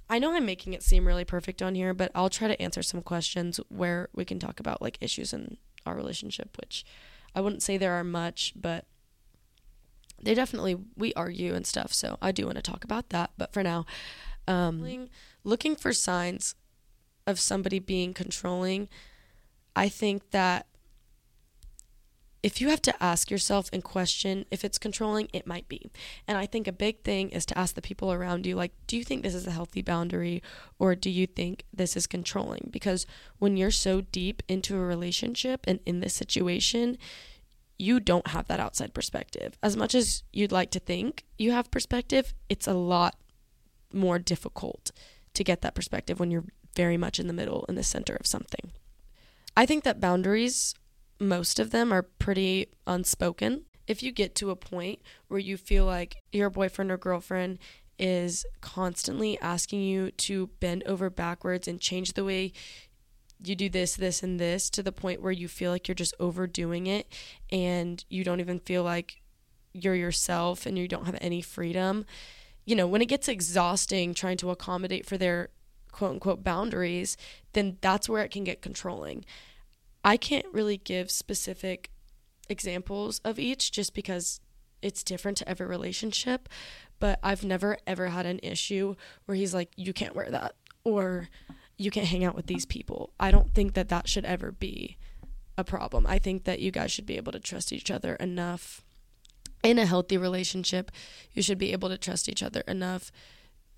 I 0.09 0.19
know 0.19 0.33
I'm 0.33 0.45
making 0.45 0.73
it 0.73 0.83
seem 0.83 1.07
really 1.07 1.25
perfect 1.25 1.61
on 1.61 1.75
here, 1.75 1.93
but 1.93 2.11
I'll 2.13 2.29
try 2.29 2.47
to 2.47 2.61
answer 2.61 2.83
some 2.83 3.01
questions 3.01 3.59
where 3.69 4.09
we 4.13 4.25
can 4.25 4.39
talk 4.39 4.59
about 4.59 4.81
like 4.81 4.97
issues 4.99 5.33
in 5.33 5.57
our 5.85 5.95
relationship, 5.95 6.57
which 6.59 6.85
I 7.35 7.41
wouldn't 7.41 7.63
say 7.63 7.77
there 7.77 7.93
are 7.93 8.03
much, 8.03 8.53
but 8.55 8.85
they 10.23 10.33
definitely 10.33 10.77
we 10.95 11.13
argue 11.13 11.53
and 11.53 11.65
stuff 11.65 11.93
so 11.93 12.17
i 12.21 12.31
do 12.31 12.45
want 12.45 12.55
to 12.55 12.61
talk 12.61 12.83
about 12.83 13.09
that 13.09 13.31
but 13.37 13.53
for 13.53 13.63
now 13.63 13.85
um, 14.45 15.07
looking 15.43 15.75
for 15.75 15.93
signs 15.93 16.55
of 17.25 17.39
somebody 17.39 17.79
being 17.79 18.13
controlling 18.13 18.89
i 19.75 19.87
think 19.87 20.31
that 20.31 20.67
if 22.43 22.59
you 22.59 22.67
have 22.67 22.81
to 22.81 23.03
ask 23.03 23.31
yourself 23.31 23.69
and 23.71 23.81
question 23.81 24.45
if 24.51 24.65
it's 24.65 24.77
controlling, 24.77 25.29
it 25.31 25.47
might 25.47 25.69
be. 25.69 25.89
And 26.27 26.37
I 26.37 26.45
think 26.45 26.67
a 26.67 26.73
big 26.73 27.01
thing 27.01 27.29
is 27.29 27.45
to 27.47 27.57
ask 27.57 27.73
the 27.73 27.81
people 27.81 28.11
around 28.11 28.45
you, 28.45 28.55
like, 28.57 28.73
do 28.85 28.97
you 28.97 29.05
think 29.05 29.23
this 29.23 29.33
is 29.33 29.47
a 29.47 29.51
healthy 29.51 29.81
boundary 29.81 30.43
or 30.77 30.93
do 30.93 31.09
you 31.09 31.25
think 31.25 31.63
this 31.73 31.95
is 31.95 32.05
controlling? 32.05 32.67
Because 32.69 33.07
when 33.39 33.55
you're 33.55 33.71
so 33.71 34.01
deep 34.01 34.43
into 34.49 34.75
a 34.75 34.81
relationship 34.81 35.61
and 35.65 35.79
in 35.85 36.01
this 36.01 36.13
situation, 36.13 36.97
you 37.77 37.99
don't 37.99 38.27
have 38.27 38.47
that 38.47 38.59
outside 38.59 38.93
perspective. 38.93 39.57
As 39.61 39.75
much 39.75 39.95
as 39.95 40.23
you'd 40.31 40.51
like 40.51 40.71
to 40.71 40.79
think 40.79 41.23
you 41.37 41.51
have 41.51 41.71
perspective, 41.71 42.33
it's 42.49 42.67
a 42.67 42.73
lot 42.73 43.15
more 43.91 44.19
difficult 44.19 44.91
to 45.33 45.43
get 45.43 45.61
that 45.61 45.75
perspective 45.75 46.19
when 46.19 46.31
you're 46.31 46.45
very 46.75 46.97
much 46.97 47.19
in 47.19 47.27
the 47.27 47.33
middle, 47.33 47.65
in 47.69 47.75
the 47.75 47.83
center 47.83 48.15
of 48.15 48.27
something. 48.27 48.71
I 49.55 49.65
think 49.65 49.83
that 49.83 49.99
boundaries 49.99 50.73
most 51.19 51.59
of 51.59 51.71
them 51.71 51.91
are 51.91 52.03
pretty 52.03 52.67
unspoken. 52.87 53.63
If 53.87 54.01
you 54.01 54.11
get 54.11 54.35
to 54.35 54.49
a 54.49 54.55
point 54.55 54.99
where 55.27 55.39
you 55.39 55.57
feel 55.57 55.85
like 55.85 56.17
your 56.31 56.49
boyfriend 56.49 56.91
or 56.91 56.97
girlfriend 56.97 57.59
is 57.99 58.45
constantly 58.61 59.39
asking 59.39 59.81
you 59.81 60.11
to 60.11 60.47
bend 60.59 60.83
over 60.85 61.09
backwards 61.09 61.67
and 61.67 61.79
change 61.79 62.13
the 62.13 62.25
way 62.25 62.51
you 63.43 63.55
do 63.55 63.69
this, 63.69 63.95
this, 63.95 64.23
and 64.23 64.39
this 64.39 64.69
to 64.71 64.83
the 64.83 64.91
point 64.91 65.21
where 65.21 65.31
you 65.31 65.47
feel 65.47 65.71
like 65.71 65.87
you're 65.87 65.95
just 65.95 66.13
overdoing 66.19 66.87
it 66.87 67.07
and 67.51 68.03
you 68.09 68.23
don't 68.23 68.39
even 68.39 68.59
feel 68.59 68.83
like 68.83 69.21
you're 69.73 69.95
yourself 69.95 70.65
and 70.65 70.77
you 70.77 70.87
don't 70.87 71.05
have 71.05 71.17
any 71.19 71.41
freedom. 71.41 72.05
You 72.65 72.75
know, 72.75 72.87
when 72.87 73.01
it 73.01 73.07
gets 73.07 73.27
exhausting 73.27 74.13
trying 74.13 74.37
to 74.37 74.51
accommodate 74.51 75.05
for 75.05 75.17
their 75.17 75.49
quote 75.91 76.11
unquote 76.11 76.43
boundaries, 76.43 77.17
then 77.53 77.77
that's 77.81 78.07
where 78.07 78.23
it 78.23 78.31
can 78.31 78.43
get 78.43 78.61
controlling. 78.61 79.25
I 80.03 80.17
can't 80.17 80.45
really 80.51 80.77
give 80.77 81.11
specific 81.11 81.89
examples 82.49 83.19
of 83.23 83.39
each 83.39 83.71
just 83.71 83.93
because 83.93 84.39
it's 84.81 85.03
different 85.03 85.37
to 85.37 85.49
every 85.49 85.65
relationship, 85.65 86.49
but 86.99 87.19
I've 87.23 87.43
never 87.43 87.77
ever 87.87 88.07
had 88.07 88.25
an 88.25 88.39
issue 88.43 88.95
where 89.25 89.35
he's 89.35 89.53
like, 89.53 89.71
you 89.75 89.93
can't 89.93 90.15
wear 90.15 90.29
that 90.29 90.55
or 90.83 91.29
you 91.83 91.91
can't 91.91 92.07
hang 92.07 92.23
out 92.23 92.35
with 92.35 92.47
these 92.47 92.65
people. 92.65 93.11
I 93.19 93.29
don't 93.31 93.53
think 93.53 93.73
that 93.73 93.89
that 93.89 94.07
should 94.07 94.25
ever 94.25 94.51
be 94.51 94.97
a 95.57 95.63
problem. 95.63 96.05
I 96.07 96.17
think 96.17 96.45
that 96.45 96.59
you 96.59 96.71
guys 96.71 96.91
should 96.91 97.05
be 97.05 97.17
able 97.17 97.31
to 97.33 97.39
trust 97.39 97.73
each 97.73 97.91
other 97.91 98.15
enough. 98.15 98.83
In 99.63 99.79
a 99.79 99.85
healthy 99.85 100.17
relationship, 100.17 100.91
you 101.33 101.41
should 101.41 101.57
be 101.57 101.71
able 101.71 101.89
to 101.89 101.97
trust 101.97 102.27
each 102.27 102.43
other 102.43 102.61
enough 102.61 103.11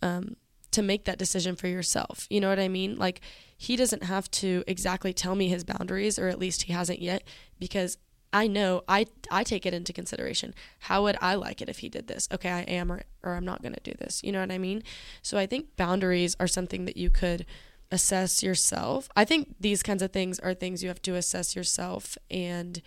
um, 0.02 0.36
to 0.72 0.82
make 0.82 1.06
that 1.06 1.20
decision 1.20 1.56
for 1.56 1.68
yourself. 1.68 2.28
You 2.30 2.41
know 2.41 2.50
what 2.50 2.60
I 2.60 2.68
mean? 2.68 2.96
Like, 2.96 3.22
he 3.58 3.76
doesn't 3.76 4.04
have 4.04 4.30
to 4.32 4.63
exactly 4.68 5.13
tell 5.13 5.36
me 5.36 5.48
his 5.48 5.63
boundaries, 5.63 6.18
or 6.18 6.28
at 6.28 6.39
least 6.39 6.63
he 6.63 6.74
hasn't 6.74 7.02
yet, 7.02 7.24
because 7.60 7.98
I 8.34 8.48
know 8.48 8.84
I 8.88 9.06
I 9.32 9.44
take 9.44 9.65
it 9.65 9.74
into 9.74 9.94
consideration. 9.94 10.54
How 10.80 11.04
would 11.04 11.18
I 11.22 11.36
like 11.36 11.62
it 11.62 11.70
if 11.70 11.80
he 11.80 11.88
did 11.88 12.08
this? 12.08 12.28
Okay, 12.34 12.50
I 12.50 12.62
am 12.62 12.91
or, 12.91 13.04
or 13.24 13.36
I'm 13.36 13.46
not 13.46 13.62
going 13.62 13.76
to 13.76 13.80
do 13.91 13.94
this. 13.98 14.22
You 14.24 14.34
know 14.34 14.41
what 14.41 14.52
I 14.52 14.58
mean? 14.58 14.84
So 15.22 15.38
I 15.38 15.46
think 15.46 15.78
boundaries 15.78 16.36
are 16.39 16.48
something 16.48 16.84
that 16.86 16.98
you 16.98 17.10
could 17.10 17.46
assess 17.91 18.43
yourself. 18.43 19.10
I 19.15 19.26
think 19.26 19.56
these 19.60 19.84
kinds 19.84 20.02
of 20.02 20.12
things 20.12 20.39
are 20.39 20.54
things 20.54 20.82
you 20.82 20.89
have 20.89 21.02
to 21.04 21.15
assess 21.15 21.56
yourself 21.56 22.17
and 22.30 22.82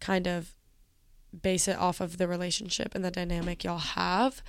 kind 0.00 0.26
of 0.26 0.52
base 1.42 1.68
it 1.68 1.76
off 1.76 2.00
of 2.00 2.18
the 2.18 2.28
relationship 2.28 2.94
and 2.94 3.04
the 3.04 3.10
dynamic 3.10 3.64
y'all 3.64 3.78
have. 3.78 4.42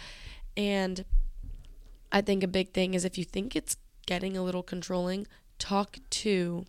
And 0.55 1.05
I 2.11 2.21
think 2.21 2.43
a 2.43 2.47
big 2.47 2.73
thing 2.73 2.93
is 2.93 3.05
if 3.05 3.17
you 3.17 3.23
think 3.23 3.55
it's 3.55 3.77
getting 4.05 4.35
a 4.35 4.43
little 4.43 4.63
controlling, 4.63 5.27
talk 5.57 5.97
to 6.09 6.65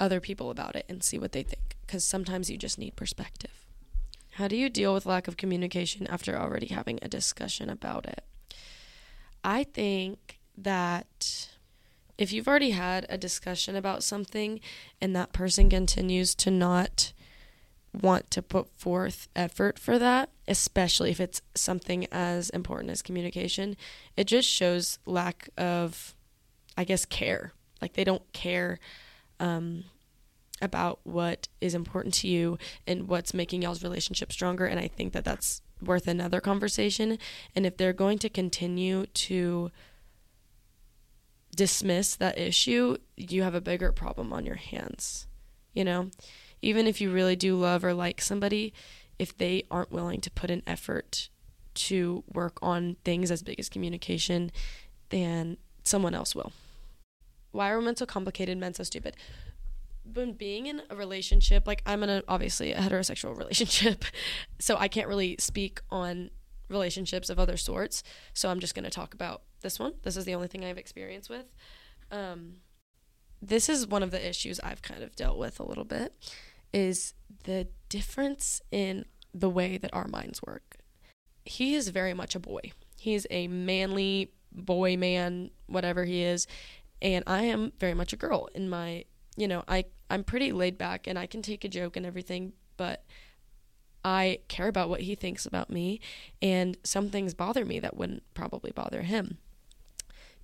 other 0.00 0.20
people 0.20 0.50
about 0.50 0.74
it 0.74 0.84
and 0.88 1.04
see 1.04 1.18
what 1.18 1.32
they 1.32 1.42
think 1.42 1.76
because 1.86 2.04
sometimes 2.04 2.50
you 2.50 2.56
just 2.56 2.78
need 2.78 2.96
perspective. 2.96 3.66
How 4.32 4.48
do 4.48 4.56
you 4.56 4.68
deal 4.68 4.92
with 4.92 5.06
lack 5.06 5.28
of 5.28 5.36
communication 5.36 6.06
after 6.08 6.36
already 6.36 6.66
having 6.66 6.98
a 7.00 7.08
discussion 7.08 7.70
about 7.70 8.06
it? 8.06 8.24
I 9.44 9.62
think 9.62 10.40
that 10.56 11.50
if 12.16 12.32
you've 12.32 12.48
already 12.48 12.70
had 12.70 13.06
a 13.08 13.18
discussion 13.18 13.76
about 13.76 14.02
something 14.02 14.60
and 15.00 15.14
that 15.16 15.32
person 15.32 15.68
continues 15.68 16.34
to 16.36 16.50
not 16.50 17.12
want 17.92 18.30
to 18.30 18.42
put 18.42 18.68
forth 18.76 19.28
effort 19.36 19.78
for 19.78 19.98
that, 19.98 20.30
especially 20.48 21.10
if 21.10 21.20
it's 21.20 21.42
something 21.54 22.06
as 22.10 22.50
important 22.50 22.90
as 22.90 23.02
communication, 23.02 23.76
it 24.16 24.24
just 24.24 24.48
shows 24.48 24.98
lack 25.06 25.48
of, 25.56 26.14
I 26.76 26.84
guess, 26.84 27.04
care. 27.04 27.52
Like 27.80 27.94
they 27.94 28.04
don't 28.04 28.32
care 28.32 28.78
um, 29.38 29.84
about 30.60 31.00
what 31.04 31.48
is 31.60 31.74
important 31.74 32.14
to 32.14 32.28
you 32.28 32.58
and 32.86 33.08
what's 33.08 33.34
making 33.34 33.62
y'all's 33.62 33.82
relationship 33.82 34.32
stronger. 34.32 34.66
And 34.66 34.80
I 34.80 34.88
think 34.88 35.12
that 35.12 35.24
that's 35.24 35.62
worth 35.82 36.08
another 36.08 36.40
conversation. 36.40 37.18
And 37.54 37.66
if 37.66 37.76
they're 37.76 37.92
going 37.92 38.18
to 38.20 38.28
continue 38.28 39.06
to 39.06 39.70
dismiss 41.54 42.16
that 42.16 42.38
issue, 42.38 42.96
you 43.16 43.42
have 43.42 43.54
a 43.54 43.60
bigger 43.60 43.92
problem 43.92 44.32
on 44.32 44.46
your 44.46 44.56
hands. 44.56 45.26
You 45.72 45.84
know, 45.84 46.10
even 46.62 46.86
if 46.86 47.00
you 47.00 47.10
really 47.10 47.36
do 47.36 47.56
love 47.56 47.84
or 47.84 47.94
like 47.94 48.20
somebody, 48.20 48.72
if 49.18 49.36
they 49.36 49.64
aren't 49.70 49.92
willing 49.92 50.20
to 50.22 50.30
put 50.30 50.50
an 50.50 50.62
effort 50.66 51.28
to 51.74 52.22
work 52.32 52.58
on 52.62 52.96
things 53.04 53.30
as 53.30 53.42
big 53.42 53.58
as 53.58 53.68
communication, 53.68 54.50
then 55.10 55.56
someone 55.84 56.14
else 56.14 56.34
will. 56.34 56.52
Why 57.52 57.70
are 57.70 57.78
women 57.78 57.96
so 57.96 58.06
complicated, 58.06 58.58
men 58.58 58.74
so 58.74 58.82
stupid? 58.82 59.16
When 60.12 60.32
being 60.32 60.66
in 60.66 60.82
a 60.90 60.96
relationship, 60.96 61.66
like 61.66 61.82
I'm 61.86 62.02
in 62.02 62.10
a 62.10 62.22
obviously 62.28 62.72
a 62.72 62.78
heterosexual 62.78 63.36
relationship, 63.38 64.04
so 64.58 64.76
I 64.76 64.88
can't 64.88 65.08
really 65.08 65.36
speak 65.38 65.80
on 65.90 66.30
relationships 66.68 67.30
of 67.30 67.38
other 67.38 67.56
sorts. 67.56 68.02
So 68.32 68.50
I'm 68.50 68.60
just 68.60 68.74
going 68.74 68.84
to 68.84 68.90
talk 68.90 69.14
about 69.14 69.42
this 69.60 69.78
one. 69.78 69.94
This 70.02 70.16
is 70.16 70.24
the 70.24 70.34
only 70.34 70.48
thing 70.48 70.64
I've 70.64 70.78
experienced 70.78 71.30
with. 71.30 71.46
Um, 72.10 72.56
this 73.42 73.68
is 73.68 73.86
one 73.86 74.02
of 74.02 74.10
the 74.10 74.28
issues 74.28 74.60
I've 74.60 74.82
kind 74.82 75.02
of 75.02 75.14
dealt 75.16 75.38
with 75.38 75.60
a 75.60 75.64
little 75.64 75.84
bit 75.84 76.14
is 76.72 77.14
the 77.44 77.68
difference 77.88 78.60
in 78.70 79.04
the 79.32 79.50
way 79.50 79.76
that 79.78 79.92
our 79.92 80.08
minds 80.08 80.42
work. 80.42 80.78
He 81.44 81.74
is 81.74 81.88
very 81.88 82.14
much 82.14 82.34
a 82.34 82.40
boy. 82.40 82.72
He's 82.98 83.26
a 83.30 83.48
manly 83.48 84.32
boy 84.50 84.96
man, 84.96 85.50
whatever 85.66 86.04
he 86.04 86.22
is, 86.22 86.46
and 87.02 87.22
I 87.26 87.42
am 87.42 87.72
very 87.78 87.94
much 87.94 88.12
a 88.12 88.16
girl 88.16 88.48
in 88.54 88.68
my, 88.70 89.04
you 89.36 89.46
know, 89.46 89.62
I 89.68 89.84
I'm 90.08 90.24
pretty 90.24 90.52
laid 90.52 90.78
back 90.78 91.06
and 91.06 91.18
I 91.18 91.26
can 91.26 91.42
take 91.42 91.64
a 91.64 91.68
joke 91.68 91.96
and 91.96 92.06
everything, 92.06 92.52
but 92.76 93.04
I 94.04 94.40
care 94.48 94.68
about 94.68 94.90
what 94.90 95.02
he 95.02 95.14
thinks 95.14 95.46
about 95.46 95.70
me, 95.70 96.00
and 96.42 96.76
some 96.84 97.08
things 97.08 97.34
bother 97.34 97.64
me 97.64 97.80
that 97.80 97.96
wouldn't 97.96 98.22
probably 98.34 98.70
bother 98.70 99.02
him. 99.02 99.38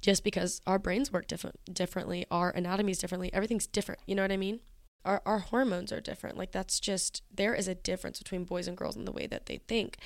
Just 0.01 0.25
because 0.25 0.63
our 0.67 0.79
brains 0.79 1.13
work 1.13 1.27
different 1.27 1.59
differently, 1.73 2.25
our 2.31 2.51
anatomy 2.51 2.93
is 2.93 2.99
differently, 2.99 3.33
everything's 3.35 3.67
different. 3.67 4.01
You 4.07 4.15
know 4.15 4.23
what 4.23 4.33
I 4.33 4.39
mean? 4.39 4.61
Our 5.05 5.23
our 5.27 5.39
hormones 5.41 5.93
are 5.93 6.01
different. 6.01 6.39
Like 6.39 6.53
that's 6.53 6.81
just 6.81 7.23
there 7.35 7.55
is 7.55 7.69
a 7.69 7.75
difference 7.75 8.19
between 8.19 8.45
boys 8.45 8.67
and 8.67 8.77
girls 8.77 8.97
in 8.97 9.05
the 9.05 9.13
way 9.13 9.27
that 9.27 9.47
they 9.47 9.59
think. 9.69 9.99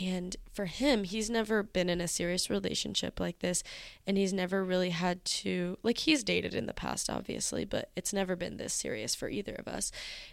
And 0.00 0.36
for 0.52 0.66
him, 0.66 1.04
he's 1.04 1.28
never 1.28 1.62
been 1.62 1.90
in 1.90 2.00
a 2.00 2.08
serious 2.08 2.48
relationship 2.48 3.18
like 3.18 3.40
this. 3.40 3.62
And 4.06 4.16
he's 4.16 4.32
never 4.32 4.64
really 4.64 4.90
had 4.90 5.24
to, 5.24 5.78
like, 5.82 5.98
he's 5.98 6.22
dated 6.22 6.54
in 6.54 6.66
the 6.66 6.72
past, 6.72 7.10
obviously, 7.10 7.64
but 7.64 7.90
it's 7.96 8.12
never 8.12 8.36
been 8.36 8.56
this 8.56 8.72
serious 8.72 9.14
for 9.14 9.28
either 9.28 9.54
of 9.54 9.66
us. 9.66 9.90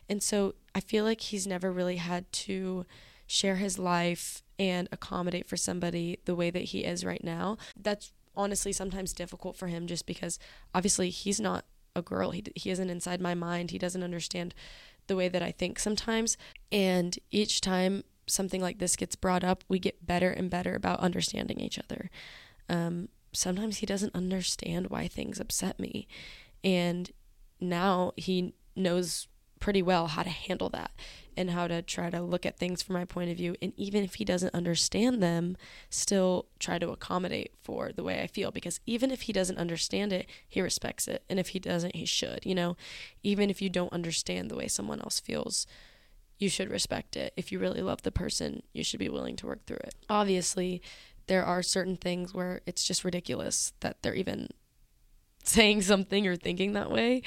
And 0.07 0.21
so 0.21 0.55
I 0.75 0.79
feel 0.79 1.03
like 1.03 1.21
he's 1.21 1.47
never 1.47 1.71
really 1.71 1.97
had 1.97 2.31
to 2.33 2.85
share 3.25 3.55
his 3.55 3.77
life 3.77 4.43
and 4.59 4.87
accommodate 4.91 5.47
for 5.47 5.57
somebody 5.57 6.19
the 6.25 6.35
way 6.35 6.49
that 6.49 6.65
he 6.65 6.83
is 6.83 7.03
right 7.03 7.23
now. 7.23 7.57
That's 7.75 8.13
honestly 8.35 8.71
sometimes 8.71 9.13
difficult 9.13 9.57
for 9.57 9.67
him 9.67 9.87
just 9.87 10.05
because 10.05 10.39
obviously 10.73 11.09
he's 11.09 11.39
not 11.39 11.65
a 11.95 12.01
girl. 12.01 12.31
He, 12.31 12.43
he 12.55 12.69
isn't 12.69 12.89
inside 12.89 13.19
my 13.19 13.33
mind. 13.33 13.71
He 13.71 13.79
doesn't 13.79 14.03
understand 14.03 14.53
the 15.07 15.15
way 15.15 15.27
that 15.27 15.41
I 15.41 15.51
think 15.51 15.79
sometimes. 15.79 16.37
And 16.71 17.17
each 17.31 17.59
time 17.59 18.03
something 18.27 18.61
like 18.61 18.79
this 18.79 18.95
gets 18.95 19.15
brought 19.15 19.43
up, 19.43 19.63
we 19.67 19.79
get 19.79 20.05
better 20.05 20.31
and 20.31 20.49
better 20.49 20.75
about 20.75 20.99
understanding 20.99 21.59
each 21.59 21.79
other. 21.79 22.09
Um, 22.69 23.09
sometimes 23.33 23.77
he 23.77 23.85
doesn't 23.85 24.15
understand 24.15 24.87
why 24.87 25.07
things 25.07 25.39
upset 25.39 25.79
me. 25.79 26.07
And 26.63 27.11
now 27.59 28.13
he 28.15 28.53
knows 28.75 29.27
pretty 29.59 29.81
well 29.81 30.07
how 30.07 30.23
to 30.23 30.29
handle 30.29 30.69
that 30.69 30.91
and 31.35 31.51
how 31.51 31.67
to 31.67 31.81
try 31.81 32.09
to 32.09 32.21
look 32.21 32.45
at 32.45 32.57
things 32.57 32.81
from 32.81 32.93
my 32.93 33.05
point 33.05 33.29
of 33.29 33.37
view. 33.37 33.55
And 33.61 33.73
even 33.75 34.03
if 34.03 34.15
he 34.15 34.25
doesn't 34.25 34.53
understand 34.53 35.21
them, 35.21 35.55
still 35.89 36.47
try 36.59 36.79
to 36.79 36.89
accommodate 36.89 37.53
for 37.63 37.91
the 37.91 38.03
way 38.03 38.21
I 38.21 38.27
feel. 38.27 38.51
Because 38.51 38.79
even 38.85 39.11
if 39.11 39.23
he 39.23 39.33
doesn't 39.33 39.57
understand 39.57 40.13
it, 40.13 40.27
he 40.47 40.61
respects 40.61 41.07
it. 41.07 41.23
And 41.29 41.39
if 41.39 41.49
he 41.49 41.59
doesn't, 41.59 41.95
he 41.95 42.05
should. 42.05 42.39
You 42.43 42.55
know, 42.55 42.77
even 43.23 43.49
if 43.49 43.61
you 43.61 43.69
don't 43.69 43.93
understand 43.93 44.49
the 44.49 44.55
way 44.55 44.67
someone 44.67 44.99
else 44.99 45.19
feels, 45.19 45.67
you 46.39 46.49
should 46.49 46.69
respect 46.69 47.15
it. 47.15 47.33
If 47.35 47.51
you 47.51 47.59
really 47.59 47.81
love 47.81 48.03
the 48.03 48.11
person, 48.11 48.63
you 48.73 48.83
should 48.83 48.99
be 48.99 49.09
willing 49.09 49.35
to 49.37 49.47
work 49.47 49.65
through 49.65 49.77
it. 49.77 49.95
Obviously, 50.09 50.81
there 51.27 51.43
are 51.43 51.63
certain 51.63 51.97
things 51.97 52.33
where 52.33 52.61
it's 52.65 52.83
just 52.83 53.03
ridiculous 53.03 53.73
that 53.81 54.01
they're 54.01 54.13
even 54.13 54.49
saying 55.43 55.81
something 55.81 56.27
or 56.27 56.35
thinking 56.35 56.73
that 56.73 56.91
way. 56.91 57.21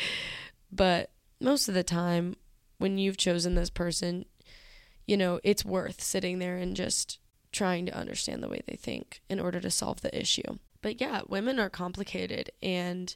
But 0.70 1.10
most 1.40 1.68
of 1.68 1.74
the 1.74 1.82
time, 1.82 2.36
when 2.78 2.98
you've 2.98 3.16
chosen 3.16 3.54
this 3.54 3.70
person, 3.70 4.24
you 5.06 5.16
know, 5.16 5.40
it's 5.42 5.64
worth 5.64 6.00
sitting 6.00 6.38
there 6.38 6.56
and 6.56 6.76
just 6.76 7.18
trying 7.52 7.84
to 7.86 7.96
understand 7.96 8.42
the 8.42 8.48
way 8.48 8.62
they 8.66 8.76
think 8.76 9.20
in 9.28 9.40
order 9.40 9.60
to 9.60 9.70
solve 9.70 10.02
the 10.02 10.18
issue. 10.18 10.58
But 10.82 11.00
yeah, 11.00 11.22
women 11.28 11.58
are 11.58 11.68
complicated 11.68 12.50
and 12.62 13.14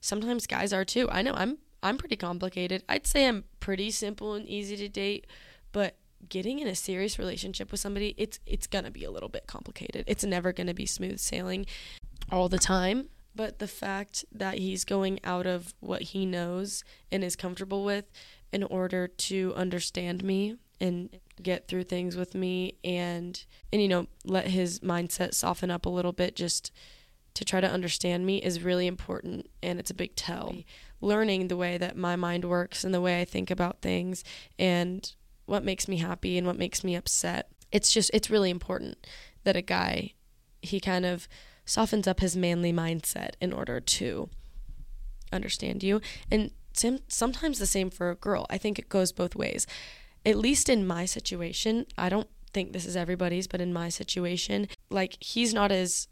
sometimes 0.00 0.46
guys 0.46 0.72
are 0.72 0.84
too. 0.84 1.08
I 1.10 1.22
know 1.22 1.32
I'm 1.34 1.58
I'm 1.82 1.98
pretty 1.98 2.16
complicated. 2.16 2.82
I'd 2.88 3.06
say 3.06 3.26
I'm 3.26 3.44
pretty 3.60 3.90
simple 3.90 4.34
and 4.34 4.46
easy 4.48 4.76
to 4.76 4.88
date, 4.88 5.26
but 5.72 5.96
getting 6.28 6.58
in 6.58 6.66
a 6.66 6.74
serious 6.74 7.18
relationship 7.18 7.70
with 7.70 7.80
somebody, 7.80 8.14
it's 8.16 8.40
it's 8.46 8.66
going 8.66 8.84
to 8.84 8.90
be 8.90 9.04
a 9.04 9.10
little 9.10 9.28
bit 9.28 9.46
complicated. 9.46 10.04
It's 10.06 10.24
never 10.24 10.52
going 10.52 10.66
to 10.66 10.74
be 10.74 10.86
smooth 10.86 11.18
sailing 11.18 11.66
all 12.30 12.48
the 12.48 12.58
time. 12.58 13.08
But 13.34 13.58
the 13.58 13.68
fact 13.68 14.24
that 14.32 14.58
he's 14.58 14.84
going 14.84 15.20
out 15.22 15.46
of 15.46 15.74
what 15.80 16.02
he 16.02 16.24
knows 16.24 16.82
and 17.12 17.22
is 17.22 17.36
comfortable 17.36 17.84
with 17.84 18.06
in 18.50 18.62
order 18.62 19.06
to 19.06 19.52
understand 19.54 20.24
me 20.24 20.56
and 20.80 21.10
get 21.42 21.68
through 21.68 21.84
things 21.84 22.16
with 22.16 22.34
me 22.34 22.74
and 22.82 23.44
and 23.72 23.82
you 23.82 23.88
know 23.88 24.06
let 24.24 24.48
his 24.48 24.80
mindset 24.80 25.34
soften 25.34 25.70
up 25.70 25.84
a 25.84 25.90
little 25.90 26.12
bit 26.12 26.34
just 26.34 26.72
to 27.36 27.44
try 27.44 27.60
to 27.60 27.70
understand 27.70 28.26
me 28.26 28.38
is 28.38 28.62
really 28.62 28.86
important 28.86 29.48
and 29.62 29.78
it's 29.78 29.90
a 29.90 29.94
big 29.94 30.14
tell 30.16 30.54
learning 31.00 31.48
the 31.48 31.56
way 31.56 31.78
that 31.78 31.96
my 31.96 32.16
mind 32.16 32.44
works 32.44 32.82
and 32.82 32.92
the 32.92 33.00
way 33.00 33.20
I 33.20 33.24
think 33.24 33.50
about 33.50 33.82
things 33.82 34.24
and 34.58 35.12
what 35.44 35.64
makes 35.64 35.86
me 35.86 35.98
happy 35.98 36.36
and 36.36 36.46
what 36.46 36.58
makes 36.58 36.82
me 36.82 36.96
upset 36.96 37.48
it's 37.70 37.92
just 37.92 38.10
it's 38.12 38.30
really 38.30 38.50
important 38.50 39.06
that 39.44 39.56
a 39.56 39.62
guy 39.62 40.12
he 40.62 40.80
kind 40.80 41.06
of 41.06 41.28
softens 41.66 42.06
up 42.06 42.20
his 42.20 42.36
manly 42.36 42.72
mindset 42.72 43.30
in 43.40 43.52
order 43.52 43.80
to 43.80 44.30
understand 45.32 45.82
you. 45.82 46.00
And 46.30 46.52
sometimes 47.08 47.58
the 47.58 47.66
same 47.66 47.90
for 47.90 48.10
a 48.10 48.14
girl. 48.14 48.46
I 48.48 48.58
think 48.58 48.78
it 48.78 48.88
goes 48.88 49.12
both 49.12 49.34
ways. 49.34 49.66
At 50.24 50.36
least 50.36 50.68
in 50.68 50.86
my 50.86 51.04
situation, 51.04 51.86
I 51.98 52.08
don't 52.08 52.28
think 52.52 52.72
this 52.72 52.86
is 52.86 52.96
everybody's, 52.96 53.46
but 53.46 53.60
in 53.60 53.72
my 53.72 53.88
situation, 53.88 54.68
like 54.90 55.16
he's 55.20 55.52
not 55.52 55.72
as 55.72 56.08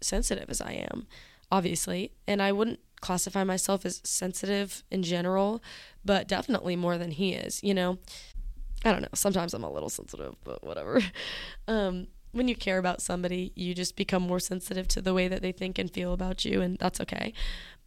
sensitive 0.00 0.48
as 0.48 0.60
I 0.60 0.86
am, 0.90 1.06
obviously. 1.50 2.12
And 2.26 2.42
I 2.42 2.52
wouldn't 2.52 2.80
classify 3.00 3.44
myself 3.44 3.84
as 3.84 4.00
sensitive 4.04 4.82
in 4.90 5.02
general, 5.02 5.62
but 6.04 6.28
definitely 6.28 6.76
more 6.76 6.98
than 6.98 7.10
he 7.10 7.34
is, 7.34 7.62
you 7.62 7.74
know? 7.74 7.98
I 8.84 8.92
don't 8.92 9.02
know. 9.02 9.08
Sometimes 9.14 9.54
I'm 9.54 9.64
a 9.64 9.72
little 9.72 9.88
sensitive, 9.88 10.36
but 10.44 10.64
whatever. 10.64 11.00
Um, 11.68 12.06
when 12.30 12.46
you 12.46 12.54
care 12.54 12.78
about 12.78 13.00
somebody, 13.00 13.50
you 13.56 13.74
just 13.74 13.96
become 13.96 14.22
more 14.22 14.38
sensitive 14.38 14.86
to 14.88 15.02
the 15.02 15.14
way 15.14 15.26
that 15.26 15.42
they 15.42 15.50
think 15.50 15.78
and 15.80 15.90
feel 15.90 16.12
about 16.12 16.44
you, 16.44 16.60
and 16.60 16.78
that's 16.78 17.00
okay. 17.00 17.32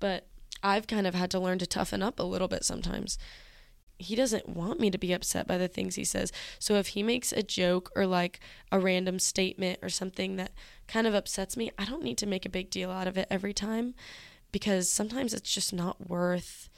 But 0.02 0.28
I've 0.64 0.88
kind 0.88 1.08
of 1.08 1.16
had 1.16 1.32
to 1.32 1.40
learn 1.40 1.60
to 1.60 1.68
toughen 1.68 2.04
up 2.04 2.20
a 2.20 2.24
little 2.24 2.48
bit 2.48 2.66
sometimes. 2.66 3.18
He 4.00 4.16
doesn't 4.16 4.50
want 4.50 4.80
me 4.80 4.90
to 4.90 4.98
be 4.98 5.14
upset 5.14 5.46
by 5.46 5.58
the 5.58 5.68
things 5.68 5.96
he 5.96 6.04
says. 6.04 6.32
So 6.58 6.76
if 6.76 6.90
he 6.90 7.04
makes 7.04 7.32
a 7.32 7.44
joke 7.44 7.92
or 7.96 8.08
like 8.08 8.40
a 8.72 8.80
random 8.80 9.20
statement 9.20 9.80
or 9.82 9.90
something 9.90 10.38
that 10.38 10.52
kind 10.88 11.06
of 11.06 11.14
upsets 11.14 11.56
me, 11.56 11.72
I 11.78 11.86
don't 11.86 12.04
need 12.04 12.18
to 12.20 12.26
make 12.26 12.46
a 12.46 12.50
big 12.50 12.70
deal 12.70 12.92
out 12.92 13.08
of 13.08 13.18
it 13.18 13.28
every 13.30 13.54
time 13.54 13.94
because 14.52 14.90
sometimes 14.90 15.34
it's 15.34 15.54
just 15.54 15.74
not 15.74 16.10
worth 16.10 16.70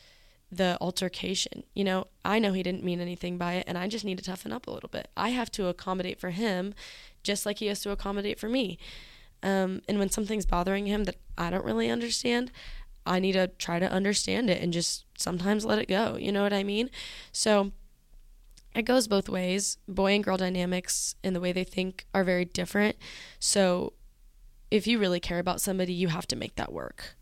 the 0.52 0.78
altercation. 0.82 1.64
You 1.74 1.86
know, 1.86 2.08
I 2.26 2.40
know 2.40 2.54
he 2.54 2.64
didn't 2.64 2.84
mean 2.84 3.00
anything 3.00 3.38
by 3.38 3.54
it 3.54 3.66
and 3.68 3.78
I 3.78 3.88
just 3.88 4.04
need 4.04 4.18
to 4.18 4.24
toughen 4.24 4.52
up 4.52 4.68
a 4.68 4.72
little 4.72 4.90
bit. 4.90 5.08
I 5.16 5.30
have 5.30 5.52
to 5.52 5.68
accommodate 5.68 6.20
for 6.20 6.32
him 6.32 6.74
just 7.24 7.46
like 7.46 7.60
he 7.60 7.68
has 7.68 7.82
to 7.82 7.92
accommodate 7.92 8.40
for 8.40 8.50
me. 8.50 8.78
Um, 9.44 9.82
and 9.88 9.98
when 9.98 10.10
something's 10.10 10.46
bothering 10.46 10.86
him 10.86 11.06
that 11.06 11.16
I 11.38 11.50
don't 11.50 11.66
really 11.66 11.90
understand, 11.90 12.52
I 13.06 13.20
need 13.20 13.34
to 13.34 13.48
try 13.48 13.80
to 13.80 13.92
understand 13.92 14.50
it 14.50 14.62
and 14.62 14.72
just 14.72 15.06
sometimes 15.18 15.66
let 15.66 15.80
it 15.80 15.88
go. 15.88 16.18
You 16.18 16.32
know 16.32 16.44
what 16.44 16.54
I 16.54 16.64
mean? 16.64 16.90
So 17.32 17.72
it 18.76 18.84
goes 18.84 19.08
both 19.08 19.30
ways. 19.30 19.78
Boy 19.88 20.14
and 20.14 20.24
girl 20.24 20.38
dynamics 20.38 21.16
and 21.24 21.36
the 21.36 21.42
way 21.42 21.52
they 21.52 21.64
think 21.64 22.06
are 22.14 22.24
very 22.24 22.46
different. 22.46 22.96
So 23.40 23.94
if 24.70 24.88
you 24.88 25.00
really 25.00 25.20
care 25.20 25.40
about 25.40 25.62
somebody, 25.62 25.94
you 25.94 26.08
have 26.10 26.28
to 26.28 26.36
make 26.36 26.56
that 26.56 26.72
work. 26.72 27.16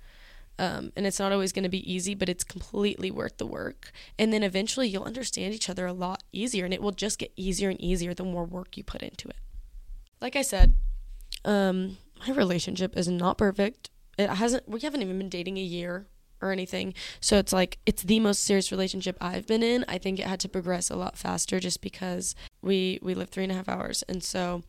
Um, 0.60 0.92
and 0.98 1.08
it's 1.08 1.20
not 1.20 1.32
always 1.32 1.54
going 1.54 1.63
to 1.63 1.70
be 1.70 1.92
easy, 1.92 2.13
but 2.13 2.28
it's 2.28 2.44
completely 2.44 3.10
worth 3.10 3.38
the 3.38 3.46
work. 3.46 3.94
And 4.20 4.34
then 4.34 4.44
eventually 4.44 4.89
you'll 4.89 5.04
understand 5.04 5.54
each 5.54 5.70
other 5.70 5.86
a 5.86 5.94
lot 5.94 6.22
easier, 6.34 6.65
and 6.65 6.74
it 6.74 6.82
will 6.82 6.92
just 6.92 7.18
get 7.18 7.32
easier 7.38 7.70
and 7.70 7.80
easier 7.80 8.13
the 8.13 8.26
more 8.26 8.44
work 8.44 8.76
you 8.76 8.84
put 8.84 9.02
into 9.02 9.30
it. 9.30 9.38
Like 10.20 10.36
I 10.36 10.42
said, 10.42 10.76
um, 11.46 11.98
my 12.28 12.34
relationship 12.34 12.98
is 12.98 13.08
not 13.08 13.38
perfect. 13.38 13.89
It 14.20 14.30
hasn't. 14.30 14.68
We 14.68 14.82
haven't 14.82 15.02
even 15.02 15.18
been 15.18 15.30
dating 15.30 15.58
a 15.58 15.62
year 15.62 16.06
or 16.42 16.52
anything. 16.52 16.94
So 17.20 17.38
it's 17.38 17.54
like 17.54 17.80
it's 17.86 18.04
the 18.04 18.20
most 18.20 18.44
serious 18.44 18.72
relationship 18.72 19.18
I've 19.20 19.48
been 19.48 19.64
in. 19.64 19.86
I 19.88 19.98
think 19.98 20.20
it 20.20 20.28
had 20.28 20.40
to 20.42 20.50
progress 20.50 20.90
a 20.90 20.96
lot 20.96 21.18
faster 21.18 21.60
just 21.60 21.82
because 21.82 22.36
we 22.62 23.00
we 23.02 23.16
lived 23.16 23.32
three 23.32 23.44
and 23.44 23.52
a 23.52 23.56
half 23.56 23.70
hours, 23.70 24.04
and 24.10 24.24
so 24.24 24.64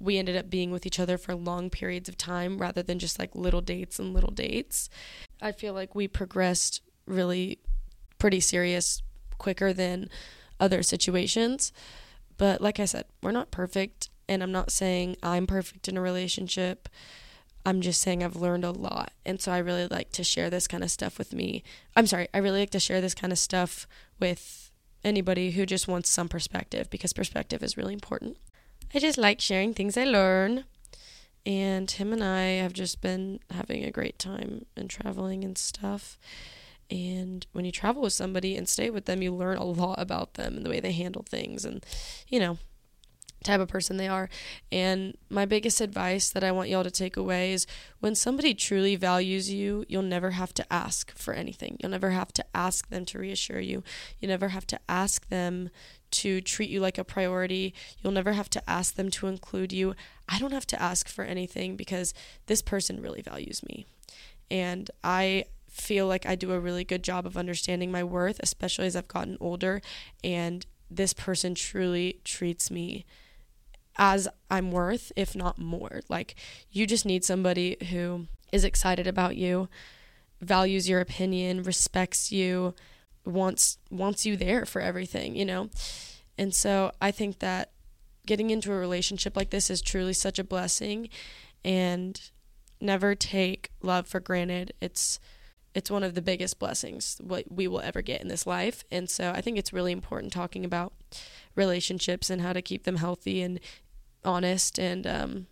we 0.00 0.16
ended 0.16 0.36
up 0.36 0.48
being 0.48 0.70
with 0.70 0.86
each 0.86 1.00
other 1.00 1.18
for 1.18 1.34
long 1.34 1.70
periods 1.70 2.08
of 2.08 2.16
time 2.16 2.58
rather 2.58 2.82
than 2.82 2.98
just 2.98 3.18
like 3.18 3.34
little 3.34 3.60
dates 3.60 3.98
and 3.98 4.14
little 4.14 4.30
dates. 4.30 4.88
I 5.42 5.52
feel 5.52 5.74
like 5.74 5.94
we 5.94 6.08
progressed 6.08 6.82
really 7.06 7.58
pretty 8.18 8.40
serious 8.40 9.02
quicker 9.38 9.72
than 9.72 10.08
other 10.60 10.82
situations. 10.82 11.72
But 12.36 12.60
like 12.60 12.78
I 12.78 12.84
said, 12.84 13.06
we're 13.22 13.32
not 13.32 13.50
perfect. 13.50 14.10
And 14.28 14.42
I'm 14.42 14.52
not 14.52 14.70
saying 14.70 15.16
I'm 15.22 15.46
perfect 15.46 15.88
in 15.88 15.96
a 15.96 16.00
relationship. 16.00 16.88
I'm 17.68 17.82
just 17.82 18.00
saying 18.00 18.24
I've 18.24 18.34
learned 18.34 18.64
a 18.64 18.70
lot. 18.70 19.12
And 19.26 19.42
so 19.42 19.52
I 19.52 19.58
really 19.58 19.86
like 19.86 20.10
to 20.12 20.24
share 20.24 20.48
this 20.48 20.66
kind 20.66 20.82
of 20.82 20.90
stuff 20.90 21.18
with 21.18 21.34
me. 21.34 21.62
I'm 21.94 22.06
sorry, 22.06 22.26
I 22.32 22.38
really 22.38 22.60
like 22.60 22.70
to 22.70 22.80
share 22.80 23.02
this 23.02 23.14
kind 23.14 23.30
of 23.30 23.38
stuff 23.38 23.86
with 24.18 24.70
anybody 25.04 25.50
who 25.50 25.66
just 25.66 25.86
wants 25.86 26.08
some 26.08 26.30
perspective 26.30 26.88
because 26.88 27.12
perspective 27.12 27.62
is 27.62 27.76
really 27.76 27.92
important. 27.92 28.38
I 28.94 29.00
just 29.00 29.18
like 29.18 29.38
sharing 29.42 29.74
things 29.74 29.98
I 29.98 30.04
learn. 30.04 30.64
And 31.44 31.90
him 31.90 32.14
and 32.14 32.24
I 32.24 32.42
have 32.62 32.72
just 32.72 33.02
been 33.02 33.40
having 33.50 33.84
a 33.84 33.90
great 33.90 34.18
time 34.18 34.64
and 34.74 34.88
traveling 34.88 35.44
and 35.44 35.58
stuff. 35.58 36.18
And 36.90 37.46
when 37.52 37.66
you 37.66 37.70
travel 37.70 38.00
with 38.00 38.14
somebody 38.14 38.56
and 38.56 38.66
stay 38.66 38.88
with 38.88 39.04
them, 39.04 39.20
you 39.20 39.34
learn 39.34 39.58
a 39.58 39.64
lot 39.64 40.00
about 40.00 40.34
them 40.34 40.56
and 40.56 40.64
the 40.64 40.70
way 40.70 40.80
they 40.80 40.92
handle 40.92 41.26
things 41.28 41.66
and, 41.66 41.84
you 42.28 42.40
know, 42.40 42.56
type 43.44 43.60
of 43.60 43.68
person 43.68 43.96
they 43.96 44.08
are. 44.08 44.28
And 44.72 45.16
my 45.30 45.44
biggest 45.44 45.80
advice 45.80 46.30
that 46.30 46.44
I 46.44 46.52
want 46.52 46.68
y'all 46.68 46.84
to 46.84 46.90
take 46.90 47.16
away 47.16 47.52
is 47.52 47.66
when 48.00 48.14
somebody 48.14 48.54
truly 48.54 48.96
values 48.96 49.50
you, 49.50 49.84
you'll 49.88 50.02
never 50.02 50.32
have 50.32 50.52
to 50.54 50.72
ask 50.72 51.16
for 51.16 51.34
anything. 51.34 51.76
You'll 51.80 51.92
never 51.92 52.10
have 52.10 52.32
to 52.34 52.44
ask 52.54 52.88
them 52.88 53.04
to 53.06 53.18
reassure 53.18 53.60
you. 53.60 53.82
You 54.20 54.28
never 54.28 54.48
have 54.48 54.66
to 54.68 54.80
ask 54.88 55.28
them 55.28 55.70
to 56.10 56.40
treat 56.40 56.70
you 56.70 56.80
like 56.80 56.98
a 56.98 57.04
priority. 57.04 57.74
You'll 58.02 58.12
never 58.12 58.32
have 58.32 58.50
to 58.50 58.70
ask 58.70 58.94
them 58.94 59.10
to 59.10 59.26
include 59.26 59.72
you. 59.72 59.94
I 60.28 60.38
don't 60.38 60.52
have 60.52 60.66
to 60.68 60.82
ask 60.82 61.08
for 61.08 61.24
anything 61.24 61.76
because 61.76 62.14
this 62.46 62.62
person 62.62 63.02
really 63.02 63.22
values 63.22 63.62
me. 63.62 63.86
And 64.50 64.90
I 65.04 65.44
feel 65.68 66.06
like 66.06 66.26
I 66.26 66.34
do 66.34 66.52
a 66.52 66.60
really 66.60 66.84
good 66.84 67.04
job 67.04 67.26
of 67.26 67.36
understanding 67.36 67.92
my 67.92 68.02
worth, 68.02 68.40
especially 68.42 68.86
as 68.86 68.96
I've 68.96 69.08
gotten 69.08 69.36
older. 69.40 69.82
And 70.24 70.66
this 70.90 71.12
person 71.12 71.54
truly 71.54 72.20
treats 72.24 72.70
me 72.70 73.04
as 73.98 74.28
I'm 74.50 74.70
worth, 74.70 75.12
if 75.16 75.34
not 75.34 75.58
more. 75.58 76.00
Like, 76.08 76.36
you 76.70 76.86
just 76.86 77.04
need 77.04 77.24
somebody 77.24 77.76
who 77.90 78.26
is 78.52 78.64
excited 78.64 79.06
about 79.06 79.36
you, 79.36 79.68
values 80.40 80.88
your 80.88 81.00
opinion, 81.00 81.62
respects 81.62 82.30
you, 82.32 82.74
wants 83.24 83.78
wants 83.90 84.24
you 84.24 84.36
there 84.36 84.64
for 84.64 84.80
everything, 84.80 85.36
you 85.36 85.44
know? 85.44 85.68
And 86.38 86.54
so 86.54 86.92
I 87.00 87.10
think 87.10 87.40
that 87.40 87.72
getting 88.24 88.50
into 88.50 88.72
a 88.72 88.76
relationship 88.76 89.36
like 89.36 89.50
this 89.50 89.70
is 89.70 89.82
truly 89.82 90.12
such 90.12 90.38
a 90.38 90.44
blessing 90.44 91.08
and 91.64 92.30
never 92.80 93.14
take 93.14 93.70
love 93.82 94.06
for 94.06 94.20
granted. 94.20 94.72
It's 94.80 95.18
it's 95.74 95.90
one 95.90 96.02
of 96.02 96.14
the 96.14 96.22
biggest 96.22 96.58
blessings 96.58 97.20
what 97.22 97.52
we 97.52 97.68
will 97.68 97.80
ever 97.80 98.02
get 98.02 98.20
in 98.20 98.28
this 98.28 98.46
life. 98.46 98.84
And 98.90 99.08
so 99.08 99.32
I 99.34 99.40
think 99.40 99.58
it's 99.58 99.72
really 99.72 99.92
important 99.92 100.32
talking 100.32 100.64
about 100.64 100.92
relationships 101.54 102.30
and 102.30 102.40
how 102.40 102.52
to 102.52 102.62
keep 102.62 102.84
them 102.84 102.96
healthy 102.96 103.42
and 103.42 103.60
honest 104.24 104.78
and 104.78 105.06
um 105.06 105.46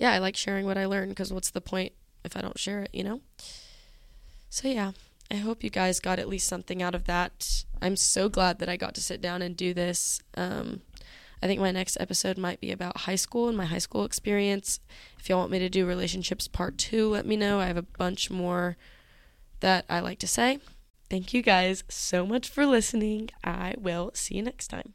yeah, 0.00 0.12
I 0.12 0.18
like 0.18 0.36
sharing 0.36 0.64
what 0.64 0.78
I 0.78 0.86
learn 0.86 1.10
because 1.10 1.32
what's 1.32 1.50
the 1.50 1.60
point 1.60 1.92
if 2.24 2.36
I 2.36 2.40
don't 2.40 2.58
share 2.58 2.80
it, 2.80 2.90
you 2.92 3.04
know? 3.04 3.20
So 4.48 4.66
yeah. 4.68 4.92
I 5.30 5.36
hope 5.36 5.62
you 5.62 5.70
guys 5.70 6.00
got 6.00 6.18
at 6.18 6.28
least 6.28 6.48
something 6.48 6.82
out 6.82 6.94
of 6.94 7.04
that. 7.04 7.64
I'm 7.80 7.94
so 7.94 8.28
glad 8.28 8.58
that 8.58 8.68
I 8.68 8.76
got 8.76 8.94
to 8.96 9.00
sit 9.00 9.20
down 9.20 9.42
and 9.42 9.56
do 9.56 9.72
this. 9.72 10.20
Um, 10.36 10.80
I 11.42 11.46
think 11.46 11.60
my 11.60 11.70
next 11.70 11.96
episode 12.00 12.36
might 12.36 12.60
be 12.60 12.72
about 12.72 13.02
high 13.02 13.14
school 13.14 13.46
and 13.46 13.56
my 13.56 13.66
high 13.66 13.78
school 13.78 14.04
experience. 14.04 14.80
If 15.18 15.28
y'all 15.28 15.38
want 15.38 15.52
me 15.52 15.60
to 15.60 15.68
do 15.68 15.86
relationships 15.86 16.48
part 16.48 16.78
two, 16.78 17.08
let 17.08 17.26
me 17.26 17.36
know. 17.36 17.60
I 17.60 17.66
have 17.66 17.76
a 17.76 17.82
bunch 17.82 18.30
more 18.30 18.76
that 19.60 19.84
I 19.88 20.00
like 20.00 20.18
to 20.20 20.28
say. 20.28 20.58
Thank 21.08 21.32
you 21.32 21.42
guys 21.42 21.84
so 21.88 22.26
much 22.26 22.48
for 22.48 22.66
listening. 22.66 23.30
I 23.44 23.74
will 23.78 24.10
see 24.14 24.36
you 24.36 24.42
next 24.42 24.68
time. 24.68 24.94